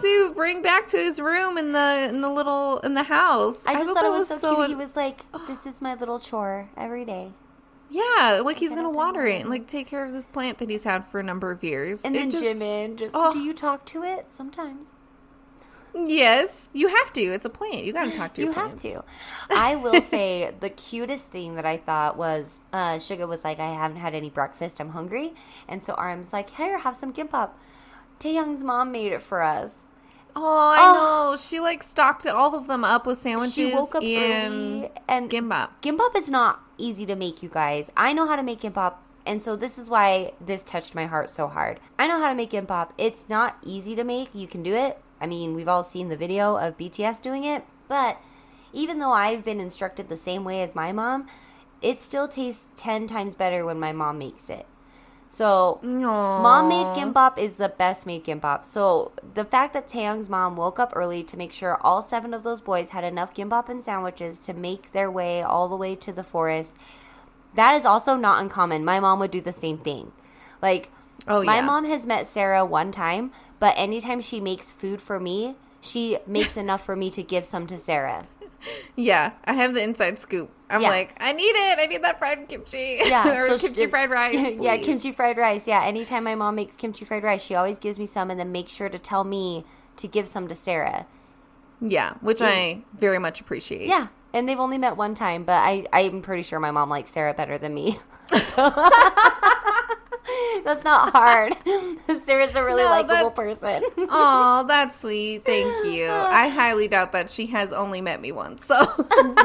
[0.02, 3.66] to bring back to his room in the in the little in the house.
[3.66, 4.70] I just thought, that it was so, cute.
[4.70, 7.32] He was like, "This is my little chore every day."
[7.92, 10.70] yeah, like he's gonna water it it and like take care of this plant that
[10.70, 12.04] he's had for a number of years.
[12.06, 13.32] And It then just- Jimin just, oh.
[13.32, 14.94] "Do you talk to it?" Sometimes
[15.94, 17.22] Yes, you have to.
[17.22, 17.84] It's a plant.
[17.84, 19.04] You got to talk to your you have to.
[19.50, 23.74] I will say the cutest thing that I thought was uh, Suga was like, "I
[23.74, 24.80] haven't had any breakfast.
[24.80, 25.34] I'm hungry,"
[25.68, 27.52] and so RM's like, "Here, have some gimbap."
[28.20, 29.86] Taehyung's mom made it for us.
[30.36, 31.32] Oh, I Oh.
[31.32, 31.38] know.
[31.38, 35.30] She like stocked all of them up with sandwiches She woke up and early and
[35.30, 35.70] gimbap.
[35.82, 37.92] Gimbap is not easy to make, you guys.
[37.98, 41.30] I know how to make gimbap, and so this is why this touched my heart
[41.30, 41.80] so hard.
[41.98, 42.92] I know how to make gimbap.
[42.98, 44.36] It's not easy to make.
[44.36, 45.02] You can do it.
[45.22, 48.18] I mean, we've all seen the video of BTS doing it, but
[48.74, 51.28] even though I've been instructed the same way as my mom,
[51.82, 54.66] it still tastes 10 times better when my mom makes it.
[55.28, 58.66] So, mom made gimbap is the best made gimbap.
[58.66, 62.42] So, the fact that Taehyung's mom woke up early to make sure all seven of
[62.42, 66.12] those boys had enough gimbap and sandwiches to make their way all the way to
[66.12, 66.74] the forest,
[67.54, 68.84] that is also not uncommon.
[68.84, 70.12] My mom would do the same thing.
[70.64, 70.90] Like,
[71.28, 71.66] Oh, my yeah.
[71.66, 76.58] mom has met Sarah one time, but anytime she makes food for me, she makes
[76.64, 78.24] enough for me to give some to Sarah.
[78.98, 80.52] Yeah, I have the inside scoop.
[80.70, 80.90] I'm Yeah.
[80.90, 81.80] like, I need it.
[81.80, 83.00] I need that fried kimchi.
[83.06, 84.56] Yeah, or so kimchi she- fried rice.
[84.60, 85.66] yeah, kimchi fried rice.
[85.68, 88.52] Yeah, anytime my mom makes kimchi fried rice, she always gives me some and then
[88.52, 89.64] makes sure to tell me
[89.96, 91.06] to give some to Sarah.
[91.82, 93.88] Yeah, which I very much appreciate.
[93.88, 97.12] Yeah, and they've only met one time, but I I'm pretty sure my mom likes
[97.12, 98.00] Sarah better than me.
[98.36, 98.70] So
[100.64, 101.56] that's not hard.
[102.24, 103.84] Sarah's a really No, likable that- person.
[104.10, 105.46] Oh, that's sweet.
[105.46, 106.08] Thank you.
[106.10, 108.66] I highly doubt that she has only met me once.
[108.66, 108.76] So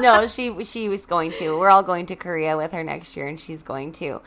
[0.01, 1.59] no, she she was going to.
[1.59, 4.21] We're all going to Korea with her next year, and she's going to.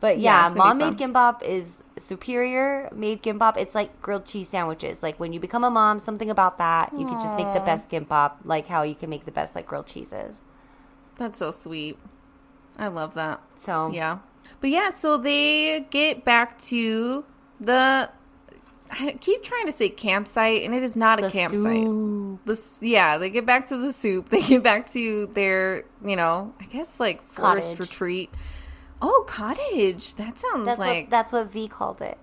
[0.00, 2.88] But Yeah, yeah, mom made gimbap is superior.
[2.94, 5.02] Made gimbap, it's like grilled cheese sandwiches.
[5.02, 6.90] Like when you become a mom, something about that.
[6.98, 9.66] You can just make the best gimbap, like how you can make the best like
[9.66, 10.40] grilled cheeses.
[11.16, 11.98] that's so sweet.
[12.78, 13.40] I love that.
[13.56, 14.18] So Yeah.
[14.60, 17.24] But yeah, so they get back to
[17.60, 18.10] the.
[18.92, 21.84] I keep trying to say campsite, and it is not a campsite.
[21.84, 22.40] soup.
[22.44, 24.28] This, yeah, they get back to the soup.
[24.30, 27.80] They get back to their, you know, I guess like forest Cottage.
[27.80, 28.30] retreat.
[29.00, 30.14] Oh, cottage.
[30.16, 31.04] That sounds That's like.
[31.04, 32.18] what that's what V called it.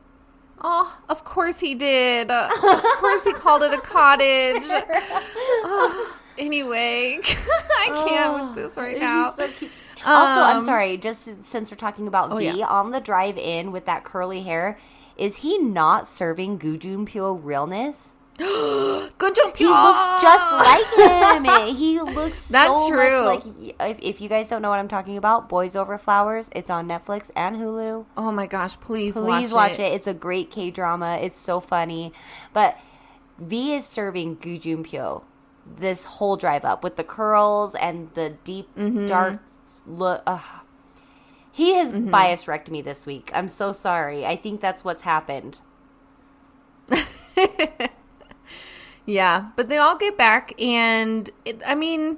[0.62, 2.30] oh, of course he did.
[2.30, 4.64] Uh, of course he called it a cottage.
[4.70, 9.34] Oh, anyway, I can't with this right now.
[9.38, 9.48] so.
[10.06, 12.68] Also, I'm Um, sorry, just since we're talking about Oh, V, yeah.
[12.68, 14.78] on the drive in with that curly hair,
[15.18, 18.14] is he not serving Gu Jun-pyo realness?
[18.38, 19.58] Gujun job.
[19.58, 21.76] He looks just like him.
[21.76, 23.26] he looks That's so true.
[23.26, 23.76] much like.
[23.80, 26.50] If, if you guys don't know what I'm talking about, Boys Over Flowers.
[26.56, 28.06] It's on Netflix and Hulu.
[28.16, 28.80] Oh my gosh!
[28.80, 29.92] Please, Please watch, it.
[29.94, 31.18] It's a great K drama.
[31.20, 32.14] It's so funny.
[32.54, 32.78] But
[33.40, 35.24] V is serving Gujun Junpyo
[35.66, 39.08] this whole drive up with the curls and the deep Mm-hmm.
[39.08, 39.40] dark
[39.88, 40.24] look.
[41.52, 42.12] He has Mm-hmm.
[42.12, 43.32] bias wrecked me this week.
[43.34, 44.26] I'm so sorry.
[44.26, 45.60] I think that's what's happened.
[49.06, 52.18] Yeah, but they all get back, and it, I mean,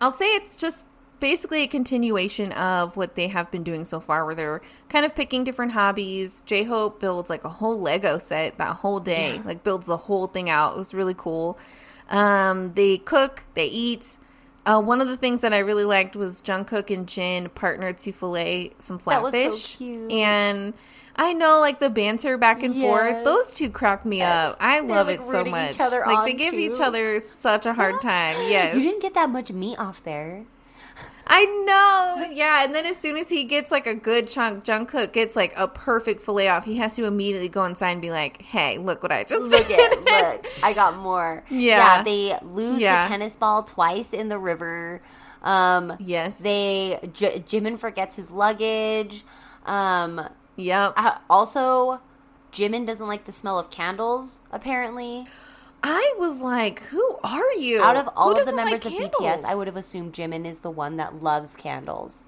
[0.00, 0.86] I'll say it's just
[1.18, 5.16] basically a continuation of what they have been doing so far, where they're kind of
[5.16, 6.42] picking different hobbies.
[6.46, 10.28] J Hope builds like a whole Lego set that whole day, like builds the whole
[10.28, 10.74] thing out.
[10.74, 11.58] It was really cool.
[12.08, 14.18] Um, they cook, they eat.
[14.64, 18.12] Uh, one of the things that I really liked was Jungkook and Jin partnered to
[18.12, 20.10] fillet some so flatfish, cute.
[20.12, 20.72] and
[21.16, 23.24] I know like the banter back and forth.
[23.24, 24.56] Those two crack me up.
[24.60, 25.72] I They're, love like, it so much.
[25.74, 28.36] each other like they give each other such a hard time.
[28.48, 30.44] Yes, You didn't get that much meat off there.
[31.26, 32.28] I know.
[32.32, 35.52] Yeah, and then as soon as he gets like a good chunk, Jungkook gets like
[35.58, 36.64] a perfect fillet off.
[36.64, 39.66] He has to immediately go inside and be like, "Hey, look what I just Look
[39.68, 41.44] did." at look, I got more.
[41.48, 42.02] Yeah.
[42.02, 43.04] they lose Yeah.
[43.04, 45.00] the tennis ball twice in the river.
[45.42, 46.38] Um, yes.
[46.40, 49.24] they J- Jimin forgets his luggage.
[49.64, 50.92] Um, yep.
[50.96, 52.00] uh, also,
[52.52, 54.40] Jimin doesn't like the smell of candles.
[54.50, 55.26] Apparently,
[55.82, 58.86] I was like, "Who are you?" out of all Who of the doesn't like members
[58.86, 59.44] of BTS.
[59.44, 62.26] I would have assumed Jimin is the one that loves candles.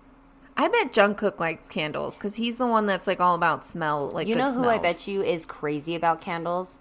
[0.56, 4.08] I bet Jungkook likes candles because he's the one that's like all about smell.
[4.08, 6.78] Like You know who I bet you is crazy about candles?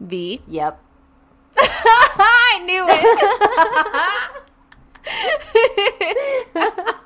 [0.00, 0.42] V.
[0.46, 0.80] Yep.
[1.58, 4.46] I knew it.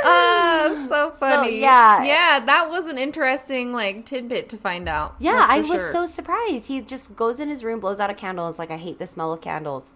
[0.04, 1.60] uh, so funny.
[1.60, 2.02] yeah.
[2.02, 5.16] yeah, that was an interesting like tidbit to find out.
[5.18, 5.92] Yeah, I was sure.
[5.92, 6.66] so surprised.
[6.66, 8.98] He just goes in his room, blows out a candle, and it's like, I hate
[8.98, 9.92] the smell of candles.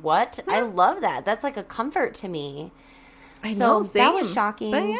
[0.00, 0.40] What?
[0.46, 1.24] I love that.
[1.24, 2.72] That's like a comfort to me.
[3.42, 4.70] I so know, that was shocking.
[4.70, 4.98] But yeah.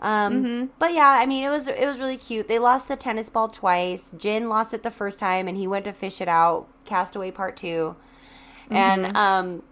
[0.00, 2.46] Um, but yeah, I mean, it was it was really cute.
[2.46, 4.10] They lost the tennis ball twice.
[4.16, 6.68] Jin lost it the first time, and he went to fish it out.
[6.84, 7.94] Castaway Part 2
[8.70, 9.62] and um,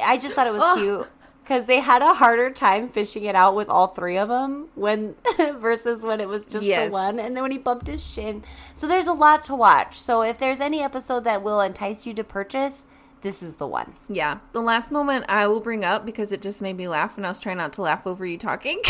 [0.00, 1.08] I just thought it was cute
[1.48, 5.14] because they had a harder time fishing it out with all three of them when
[5.54, 6.88] versus when it was just Yes.
[6.88, 7.18] the one.
[7.18, 8.44] And then when he bumped his shin,
[8.74, 9.98] so there's a lot to watch.
[9.98, 12.84] So if there's any episode that will entice you to purchase,
[13.22, 13.94] this is the one.
[14.10, 14.40] Yeah.
[14.52, 17.30] The last moment I will bring up because it just made me laugh and I
[17.30, 18.82] was trying not to laugh over you talking.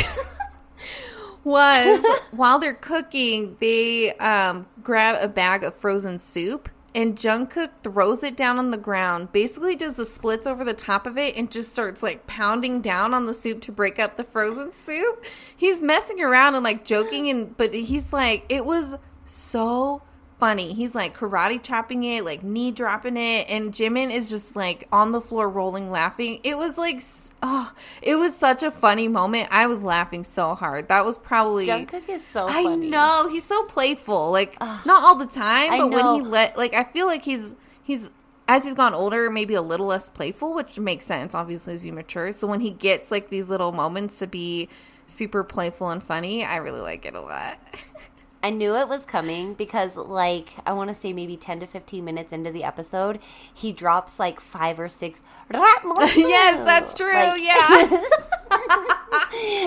[1.44, 6.68] was while they're cooking, they um, grab a bag of frozen soup
[6.98, 11.06] and Jungkook throws it down on the ground, basically does the splits over the top
[11.06, 14.24] of it and just starts like pounding down on the soup to break up the
[14.24, 15.24] frozen soup.
[15.56, 20.02] He's messing around and like joking and but he's like it was so
[20.38, 20.72] funny.
[20.72, 25.12] He's like karate chopping it, like knee dropping it, and Jimin is just like on
[25.12, 26.40] the floor rolling laughing.
[26.44, 27.00] It was like,
[27.42, 27.72] oh,
[28.02, 29.48] it was such a funny moment.
[29.50, 30.88] I was laughing so hard.
[30.88, 31.66] That was probably.
[31.66, 32.88] Jungkook is so I funny.
[32.88, 34.30] know he's so playful.
[34.30, 38.10] Like not all the time, but when he let, like, I feel like he's he's
[38.48, 41.92] as he's gone older, maybe a little less playful, which makes sense, obviously, as you
[41.92, 42.32] mature.
[42.32, 44.70] So when he gets like these little moments to be
[45.06, 47.58] super playful and funny, I really like it a lot.
[48.42, 52.04] I knew it was coming because, like, I want to say maybe 10 to 15
[52.04, 53.18] minutes into the episode,
[53.52, 55.22] he drops like five or six.
[55.50, 57.12] yes, that's true.
[57.12, 58.00] Like- yeah.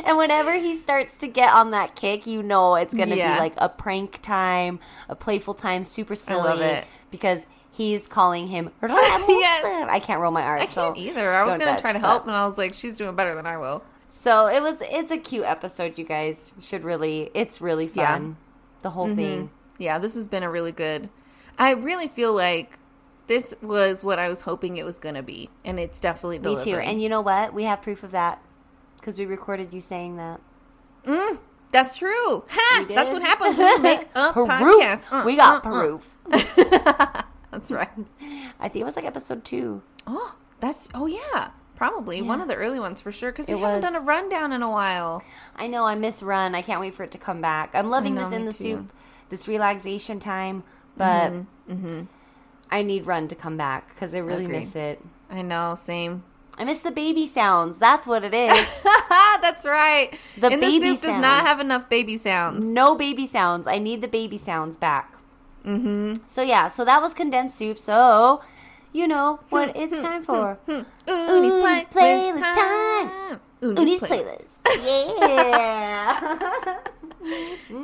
[0.05, 3.33] and whenever he starts to get on that kick, you know it's going to Yeah.
[3.35, 6.41] be like a prank time, a playful time, super silly.
[6.43, 6.85] love it.
[7.09, 8.69] Because he's calling him.
[8.81, 9.89] Yes.
[9.89, 10.61] I can't roll my R's.
[10.61, 11.29] I so can't either.
[11.31, 13.45] I was gonna try to but- help, and I was like, she's doing better than
[13.45, 13.83] I will.
[14.09, 14.77] So it was.
[14.81, 15.97] It's a cute episode.
[15.97, 17.31] You guys should really.
[17.33, 17.95] It's really fun.
[17.95, 18.50] Yeah.
[18.81, 18.87] Mm-hmm.
[18.87, 19.51] The whole thing.
[19.77, 21.09] Yeah, this has been a really good.
[21.57, 22.77] I really feel like
[23.27, 26.75] this was what I was hoping it was gonna be, and it's definitely Me delivering.
[26.85, 26.89] too.
[26.91, 27.53] And you know what?
[27.53, 28.41] We have proof of that
[28.97, 30.39] because we recorded you saying that.
[31.05, 31.39] Mm,
[31.71, 32.43] that's true.
[32.49, 32.85] Ha!
[32.89, 34.47] That's what happens when you make a Proof.
[34.49, 35.07] podcast.
[35.11, 35.71] Uh, we got uh, uh.
[35.71, 36.15] proof.
[37.51, 37.89] That's right.
[38.59, 39.81] I think it was like episode two.
[40.07, 41.51] Oh, that's oh yeah,
[41.81, 43.31] probably one of the early ones for sure.
[43.31, 45.23] Because we It haven't done a rundown in a while.
[45.55, 46.53] I know I miss Run.
[46.53, 47.71] I can't wait for it to come back.
[47.73, 48.63] I'm loving know, this in the too.
[48.63, 48.91] soup,
[49.29, 50.63] this relaxation time,
[50.95, 51.31] but
[51.67, 52.03] Mm-hmm,
[52.69, 54.59] I need Run to come back because I really Agreed.
[54.59, 55.01] miss it.
[55.31, 56.23] I know, same.
[56.57, 57.79] I miss the baby sounds.
[57.79, 58.83] That's what it is.
[59.41, 60.09] that's right.
[60.35, 62.67] The the baby soup does not have enough baby sounds.
[62.67, 63.65] no baby sounds.
[63.65, 65.15] I need the baby sounds back.
[65.65, 66.15] Mm-hmm.
[66.27, 67.79] So yeah, so that was condensed soup.
[67.79, 68.41] So
[68.93, 70.59] you know hmm, what it's hmm, time hmm, for.
[70.67, 71.53] Uni's Uni's
[71.87, 73.39] playlist, time.
[73.61, 74.47] Uni's playlist.
[74.63, 76.87] playlist.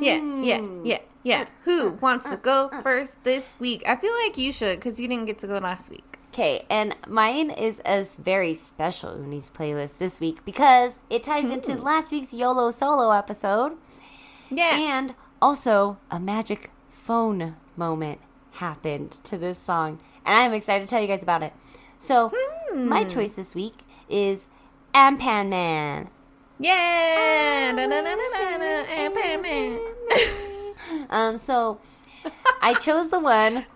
[0.00, 1.44] Yeah, yeah, yeah, yeah.
[1.62, 2.82] Who uh, wants to uh, go uh.
[2.82, 3.82] first this week?
[3.86, 6.18] I feel like you should because you didn't get to go last week.
[6.32, 11.74] Okay, and mine is a very special Uni's playlist this week because it ties into
[11.74, 13.76] last week's YOLO solo episode
[14.50, 14.78] Yeah.
[14.78, 18.20] and also a magic phone moment
[18.52, 20.00] happened to this song.
[20.24, 21.52] And I'm excited to tell you guys about it.
[22.00, 22.32] So,
[22.74, 24.46] my choice this week is
[24.94, 26.08] Anpanman.
[26.58, 27.72] yeah.
[29.14, 29.78] Pam, Pam.
[31.10, 31.80] Um, so
[32.62, 33.66] I chose the one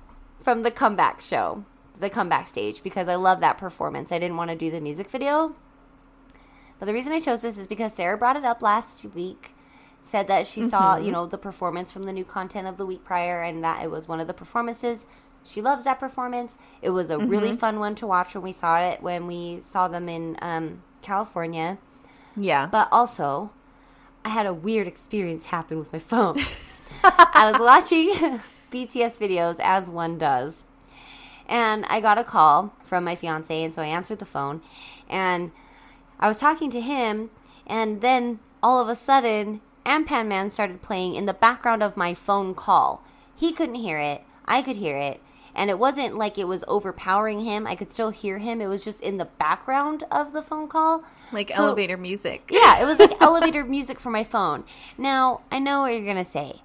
[0.40, 1.64] from the comeback show,
[1.98, 4.10] the comeback stage, because I love that performance.
[4.12, 5.54] I didn't want to do the music video.
[6.78, 9.54] But the reason I chose this is because Sarah brought it up last week,
[10.00, 13.04] said that she saw, you know, the performance from the new content of the week
[13.04, 15.06] prior and that it was one of the performances.
[15.44, 16.58] She loves that performance.
[16.80, 19.88] It was a really fun one to watch when we saw it, when we saw
[19.88, 21.78] them in um, California.
[22.36, 22.66] Yeah.
[22.66, 23.50] But also,
[24.24, 26.38] I had a weird experience happen with my phone.
[27.04, 28.12] I was watching
[28.70, 30.62] BTS videos as one does.
[31.48, 34.62] And I got a call from my fiance, and so I answered the phone.
[35.08, 35.50] And
[36.20, 37.30] I was talking to him,
[37.66, 42.54] and then all of a sudden, Anpanman started playing in the background of my phone
[42.54, 43.04] call.
[43.34, 45.20] He couldn't hear it, I could hear it.
[45.54, 47.66] And it wasn't like it was overpowering him.
[47.66, 48.60] I could still hear him.
[48.60, 51.04] It was just in the background of the phone call.
[51.30, 52.48] like So- elevator music.
[52.50, 54.64] yeah, it was like elevator music for my phone.
[54.96, 56.62] Now, I know what you're going to say.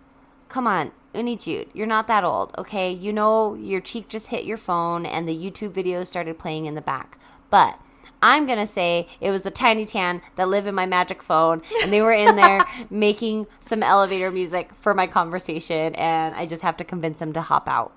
[0.50, 2.90] Come on, Uni Jude, you're not that old, okay?
[2.92, 6.76] You know your cheek just hit your phone and the YouTube video started playing in
[6.76, 7.20] the back.
[7.50, 7.78] But
[8.22, 11.62] I'm going to say it was the Tiny Tan that live in my magic phone,
[11.84, 16.64] and they were in there making some elevator music for my conversation, and I just
[16.64, 17.92] have to convince them to hop out.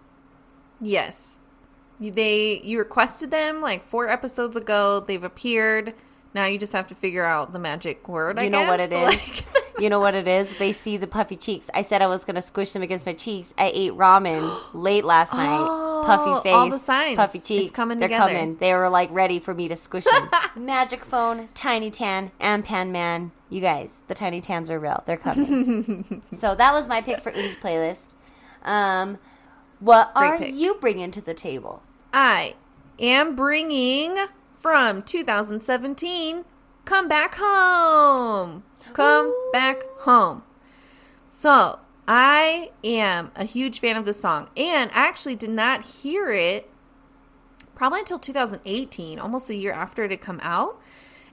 [0.81, 1.39] Yes.
[2.01, 5.01] They you requested them like four episodes ago.
[5.01, 5.95] They've appeared.
[6.35, 8.39] Now you just have to figure out the magic word.
[8.39, 8.45] I guess.
[8.47, 9.03] You know what it is?
[9.05, 9.45] Like-
[9.81, 10.59] You know what it is?
[10.59, 11.71] They see the puffy cheeks.
[11.73, 13.55] I said I was gonna squish them against my cheeks.
[13.57, 15.57] I ate ramen late last night.
[15.59, 17.17] Oh, puffy face, all the signs.
[17.17, 17.71] puffy It's cheeks.
[17.71, 18.33] coming They're together.
[18.33, 18.57] coming.
[18.59, 20.29] They were like ready for me to squish them.
[20.67, 23.33] Magic phone, Tiny Tan, and Pan Man.
[23.49, 25.03] You guys, the Tiny Tans are real.
[25.07, 26.23] They're coming.
[26.39, 28.13] so that was my pick for Udi's playlist.
[28.65, 29.19] Um,
[29.81, 30.55] what Great are pick.
[30.55, 31.83] you bringing to the table?
[32.13, 32.55] I
[32.99, 34.17] am bringing
[34.53, 36.45] from 2017
[36.85, 38.63] Come Back Home.
[38.93, 40.43] Come Back Home.
[41.27, 46.31] So, I am a huge fan of this song and I actually did not hear
[46.31, 46.69] it
[47.75, 50.79] probably until 2018, almost a year after it had come out.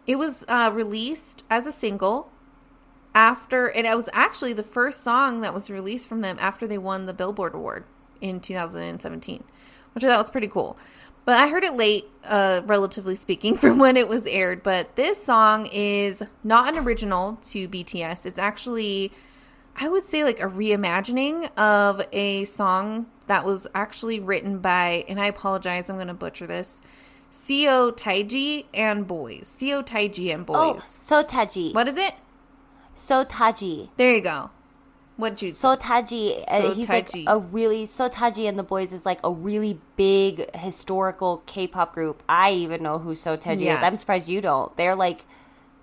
[0.05, 2.31] It was uh, released as a single
[3.13, 6.77] after, and it was actually the first song that was released from them after they
[6.77, 7.83] won the Billboard Award
[8.22, 9.43] in 2017,
[9.93, 10.78] which I thought was pretty cool.
[11.26, 14.63] But I heard it late, uh, relatively speaking, from when it was aired.
[14.63, 18.26] But this song is not an original to BTS.
[18.26, 19.11] It's actually,
[19.76, 25.20] I would say, like a reimagining of a song that was actually written by, and
[25.20, 26.82] I apologize, I'm going to butcher this,
[27.32, 29.43] Seo Taiji and Boys.
[29.43, 30.57] Seo Taiji and Boys.
[30.57, 30.84] Oh, Boys.
[30.84, 31.74] Sotaji.
[31.74, 32.13] What is it?
[32.95, 33.89] So Taiji.
[33.97, 34.49] There you go.
[35.18, 37.24] What'd you Sotaji, uh, he's like Sotaji.
[37.28, 42.22] a really Sotaji and the Boys is like a really big historical K-pop group.
[42.30, 43.78] I even know who Sotaji Yeah.
[43.78, 43.84] is.
[43.84, 44.76] I'm surprised you don't.
[44.78, 45.26] They're like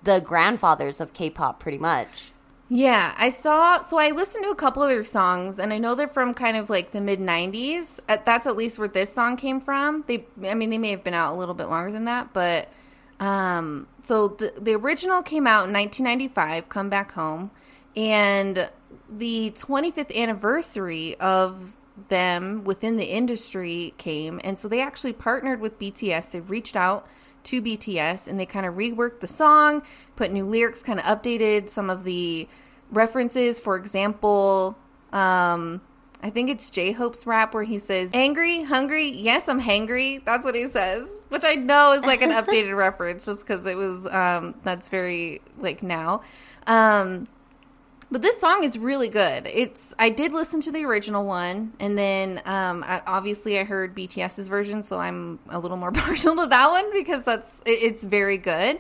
[0.05, 2.31] the grandfathers of K-pop, pretty much.
[2.69, 3.83] Yeah, I saw.
[3.83, 6.57] So I listened to a couple of their songs, and I know they're from kind
[6.57, 8.01] of like the mid '90s.
[8.09, 10.03] Uh, That's at least where this song came from.
[10.07, 12.69] They, I mean, they may have been out a little bit longer than that, but
[13.21, 16.69] um, so the the original came out in 1995.
[16.71, 17.51] Come back home,
[17.97, 18.71] and
[19.19, 21.77] the 25th anniversary of
[22.09, 26.33] them within the industry came, and so they actually partnered with BTS.
[26.33, 27.07] They've reached out
[27.45, 29.83] to BTS and they kind of reworked the song,
[30.17, 32.49] put new lyrics, kind of updated some of the
[32.91, 33.61] references.
[33.61, 34.77] For example,
[35.13, 35.81] um,
[36.23, 40.25] I think it's J Hope's rap where he says, Angry, hungry, yes, I'm hangry.
[40.25, 43.77] That's what he says, which I know is like an updated reference just because it
[43.77, 46.23] was, um, that's very like now.
[46.67, 47.29] Um,
[48.15, 49.49] but this song is really good.
[49.53, 53.93] It's I did listen to the original one, and then um, I, obviously I heard
[53.93, 58.05] BTS's version, so I'm a little more partial to that one because that's it, it's
[58.05, 58.79] very good.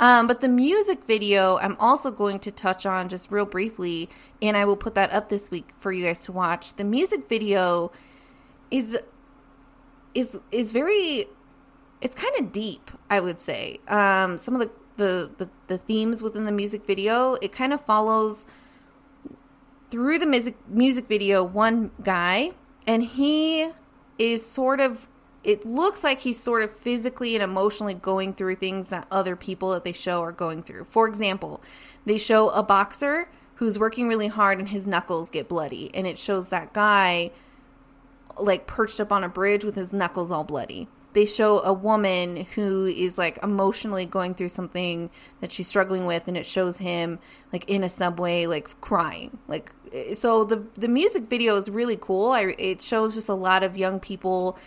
[0.00, 4.10] Um, but the music video, I'm also going to touch on just real briefly,
[4.42, 6.74] and I will put that up this week for you guys to watch.
[6.74, 7.92] The music video
[8.72, 8.98] is
[10.12, 11.26] is is very
[12.00, 16.22] it's kind of deep i would say um some of the, the the the themes
[16.22, 18.46] within the music video it kind of follows
[19.90, 22.52] through the music music video one guy
[22.86, 23.70] and he
[24.18, 25.08] is sort of
[25.44, 29.70] it looks like he's sort of physically and emotionally going through things that other people
[29.70, 31.62] that they show are going through for example
[32.04, 36.18] they show a boxer who's working really hard and his knuckles get bloody and it
[36.18, 37.30] shows that guy
[38.38, 40.88] like perched up on a bridge with his knuckles all bloody.
[41.16, 45.08] They show a woman who is like emotionally going through something
[45.40, 47.20] that she's struggling with and it shows him
[47.54, 49.38] like in a subway like crying.
[49.48, 52.32] Like eh, so the the music video is really cool.
[52.32, 54.58] I it shows just a lot of young people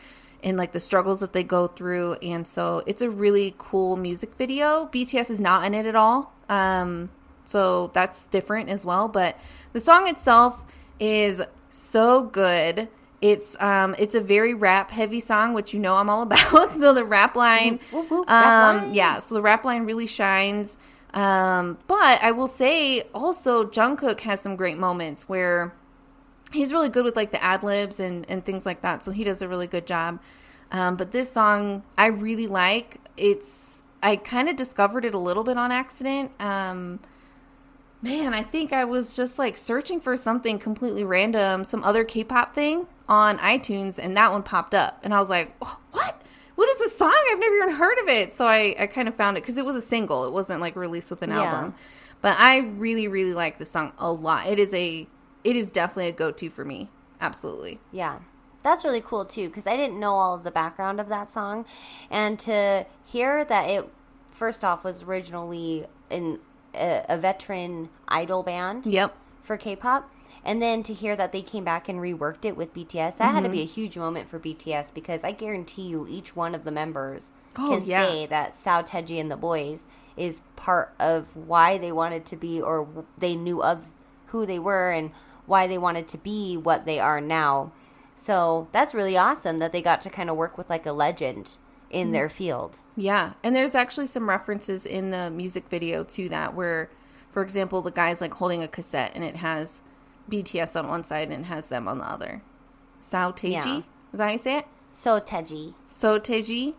[0.41, 4.33] and like the struggles that they go through and so it's a really cool music
[4.35, 4.87] video.
[4.87, 6.33] BTS is not in it at all.
[6.49, 7.11] Um
[7.45, 9.39] so that's different as well, but
[9.73, 10.65] the song itself
[10.99, 12.89] is so good.
[13.21, 16.73] It's um it's a very rap heavy song, which you know I'm all about.
[16.73, 18.93] so the rap line, Whoop, whoop, um, line.
[18.93, 19.19] yeah.
[19.19, 20.77] So the rap line really shines.
[21.13, 25.73] Um, but I will say also Jungkook has some great moments where
[26.51, 29.03] he's really good with like the ad libs and and things like that.
[29.03, 30.19] So he does a really good job.
[30.71, 32.99] Um, but this song I really like.
[33.17, 36.31] It's I kind of discovered it a little bit on accident.
[36.39, 36.99] Um,
[38.01, 42.23] Man, I think I was just like searching for something completely random, some other K
[42.23, 44.99] pop thing on iTunes, and that one popped up.
[45.03, 46.21] And I was like, "Oh, what?
[46.55, 47.13] What is this song?
[47.31, 48.34] I've never even heard of it.
[48.34, 50.76] So I, I kind of found it because it was a single, it wasn't like
[50.76, 51.43] released with an Yeah.
[51.43, 51.73] album.
[52.21, 54.45] But I really, really like this song a lot.
[54.47, 55.07] It is a,
[55.45, 56.89] it is definitely a go to for me.
[57.21, 57.80] Absolutely.
[57.93, 58.19] Yeah.
[58.61, 61.65] That's really cool too because I didn't know all of the background of that song.
[62.11, 63.89] And to hear that it,
[64.30, 66.39] first off, was originally in
[66.80, 69.15] a, a veteran idol band Yep.
[69.43, 70.10] for K pop.
[70.43, 73.43] And then to hear that they came back and reworked it with BTS, that had
[73.43, 73.73] to be a Mm-hmm.
[73.73, 77.84] huge moment for BTS because I guarantee you each one of the members Oh, can
[77.84, 78.07] yeah.
[78.07, 79.85] say that Sao Teji and the boys
[80.15, 82.88] is part of why they wanted to be or
[83.18, 83.91] they knew of
[84.27, 85.11] who they were and
[85.45, 87.72] why they wanted to be what they are now.
[88.15, 91.57] So that's really awesome that they got to kind of work with like a legend
[91.90, 92.11] in Mm-hmm.
[92.14, 92.80] their field.
[92.95, 96.90] Yeah, and there's actually some references in the music video to that where,
[97.32, 99.82] for example, the guy's like holding a cassette and it has
[100.30, 102.41] BTS on one side and has them on the other.
[102.99, 103.52] Sao Teji?
[103.52, 103.78] Yeah.
[104.14, 104.66] Is that how you say it?
[104.72, 105.74] So Teji.
[105.86, 106.74] So Teji?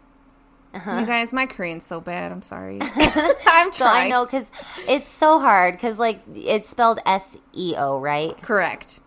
[0.72, 0.98] Uh-huh.
[1.00, 2.30] You guys, my Korean's so bad.
[2.30, 2.78] I'm sorry.
[3.46, 4.52] I'm So I know because
[4.86, 8.40] it's so hard because like it's spelled S E O, right?
[8.42, 9.00] Correct.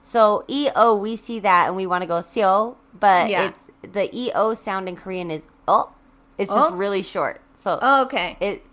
[0.00, 3.48] So E O, we see that and we want to go seo, but Yeah.
[3.48, 5.91] it's the E O sound in Korean is oh.
[6.37, 6.75] It's just Oh.
[6.75, 7.41] really short.
[7.55, 8.37] So Oh, okay.
[8.39, 8.65] it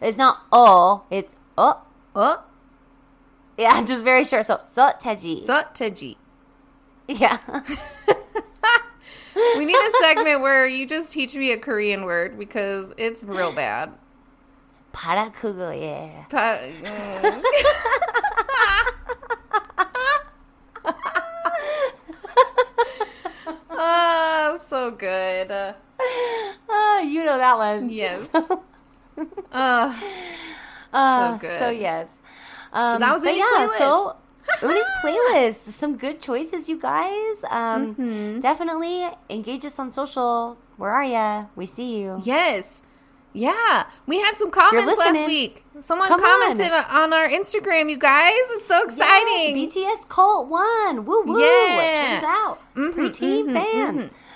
[0.00, 1.82] it's not oh, it's oh.
[2.14, 2.42] Oh,
[3.56, 4.46] Yeah, just very short.
[4.46, 5.42] So so teji.
[5.42, 6.16] so Teji.
[7.08, 7.38] yeah.
[9.56, 13.52] We need a segment where you just teach me a Korean word because it's real
[13.52, 13.92] bad.
[14.92, 16.28] para 그거에.
[16.28, 17.42] Pa- mm.
[23.83, 25.51] Oh, so good.
[26.69, 27.89] Oh, you know that one.
[27.89, 28.31] yes.
[29.51, 29.93] Uh,
[30.91, 31.59] Uh, good.
[31.59, 32.07] So yes.
[32.71, 33.77] Um, that was Uni's yeah, playlist.
[34.57, 35.61] So Uni's playlist.
[35.73, 37.43] Some good choices, you guys.
[37.49, 38.39] Um, Mm-hmm.
[38.41, 40.57] Definitely engage us on social.
[40.77, 41.45] Where are ya?
[41.55, 42.21] We see you.
[42.23, 42.81] yes.
[43.33, 43.85] Yeah.
[44.05, 45.65] We had some comments last week.
[45.79, 46.85] Someone Come commented on.
[46.85, 47.13] on.
[47.13, 48.31] our Instagram, you guys.
[48.51, 49.57] It's so exciting.
[49.57, 51.05] Yes, BTS Cult One.
[51.05, 51.41] Woo woo.
[51.41, 52.19] Yeah.
[52.21, 52.59] Turns out.
[52.75, 53.53] Mhm, Preteen mhm,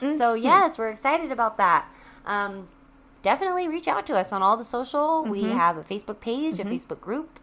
[0.01, 0.17] fans.
[0.17, 1.85] So, yes, we're excited about that.
[2.25, 2.67] Um,
[3.23, 5.23] definitely reach out to us on all the social.
[5.23, 5.57] We Mm-hmm.
[5.57, 7.39] have a Facebook page, a Facebook group.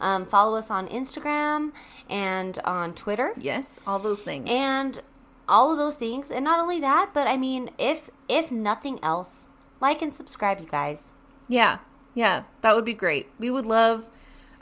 [0.00, 1.72] Um, follow us on Instagram
[2.10, 3.32] and on Twitter.
[3.38, 4.46] yes, all those things.
[4.50, 5.00] And
[5.48, 6.30] all of those things.
[6.30, 9.48] And not only that, but I mean, if if nothing else,
[9.84, 11.10] like and subscribe, you guys.
[11.46, 11.78] Yeah,
[12.14, 13.28] yeah, that would be great.
[13.38, 14.08] We would love.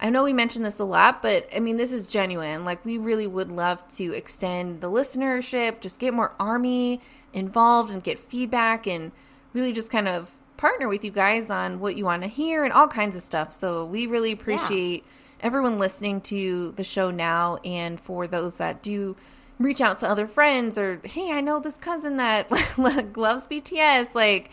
[0.01, 2.65] I know we mentioned this a lot, but I mean, this is genuine.
[2.65, 7.01] Like, we really would love to extend the listenership, just get more Army
[7.33, 9.13] involved and get feedback and
[9.53, 12.73] really just kind of partner with you guys on what you want to hear and
[12.73, 13.53] all kinds of stuff.
[13.53, 15.05] So, we really appreciate
[15.41, 19.17] everyone listening to the show now and for those that do
[19.61, 24.17] reach out to other friends or, hey, I know this cousin that loves BTS.
[24.17, 24.51] Like,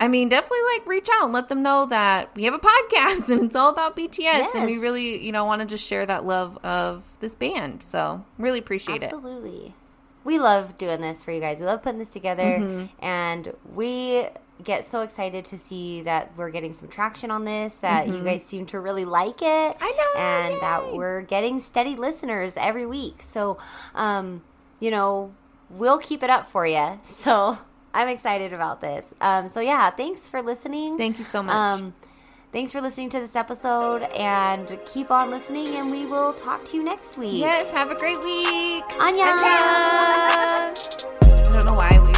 [0.00, 3.28] I mean, definitely like reach out and let them know that we have a podcast
[3.28, 6.24] and it's all about BTS and we really, you know, want to just share that
[6.24, 7.82] love of this band.
[7.82, 9.12] So, really appreciate it.
[9.12, 9.74] Absolutely.
[10.24, 11.60] We love doing this for you guys.
[11.60, 12.58] We love putting this together.
[12.58, 13.04] Mm-hmm.
[13.04, 14.26] And we
[14.62, 18.44] get so excited to see that we're getting some traction on this, that you guys
[18.44, 19.44] seem to really like it.
[19.44, 19.82] Mm-hmm.
[19.84, 20.60] I know, And yay.
[20.60, 23.22] that we're getting steady listeners every week.
[23.22, 23.58] So,
[23.94, 24.42] um,
[24.78, 25.32] you know,
[25.70, 26.98] we'll keep it up for you.
[27.06, 27.58] So
[27.92, 29.12] I'm excited about this.
[29.20, 30.96] Um, so, yeah, thanks for listening.
[30.96, 31.54] Thank you so much.
[31.54, 31.94] Um,
[32.52, 35.76] thanks for listening to this episode and keep on listening.
[35.76, 37.32] And we will talk to you next week.
[37.32, 38.84] yes, have a great week.
[38.84, 39.36] Annyeong.
[41.20, 42.09] Annyeong.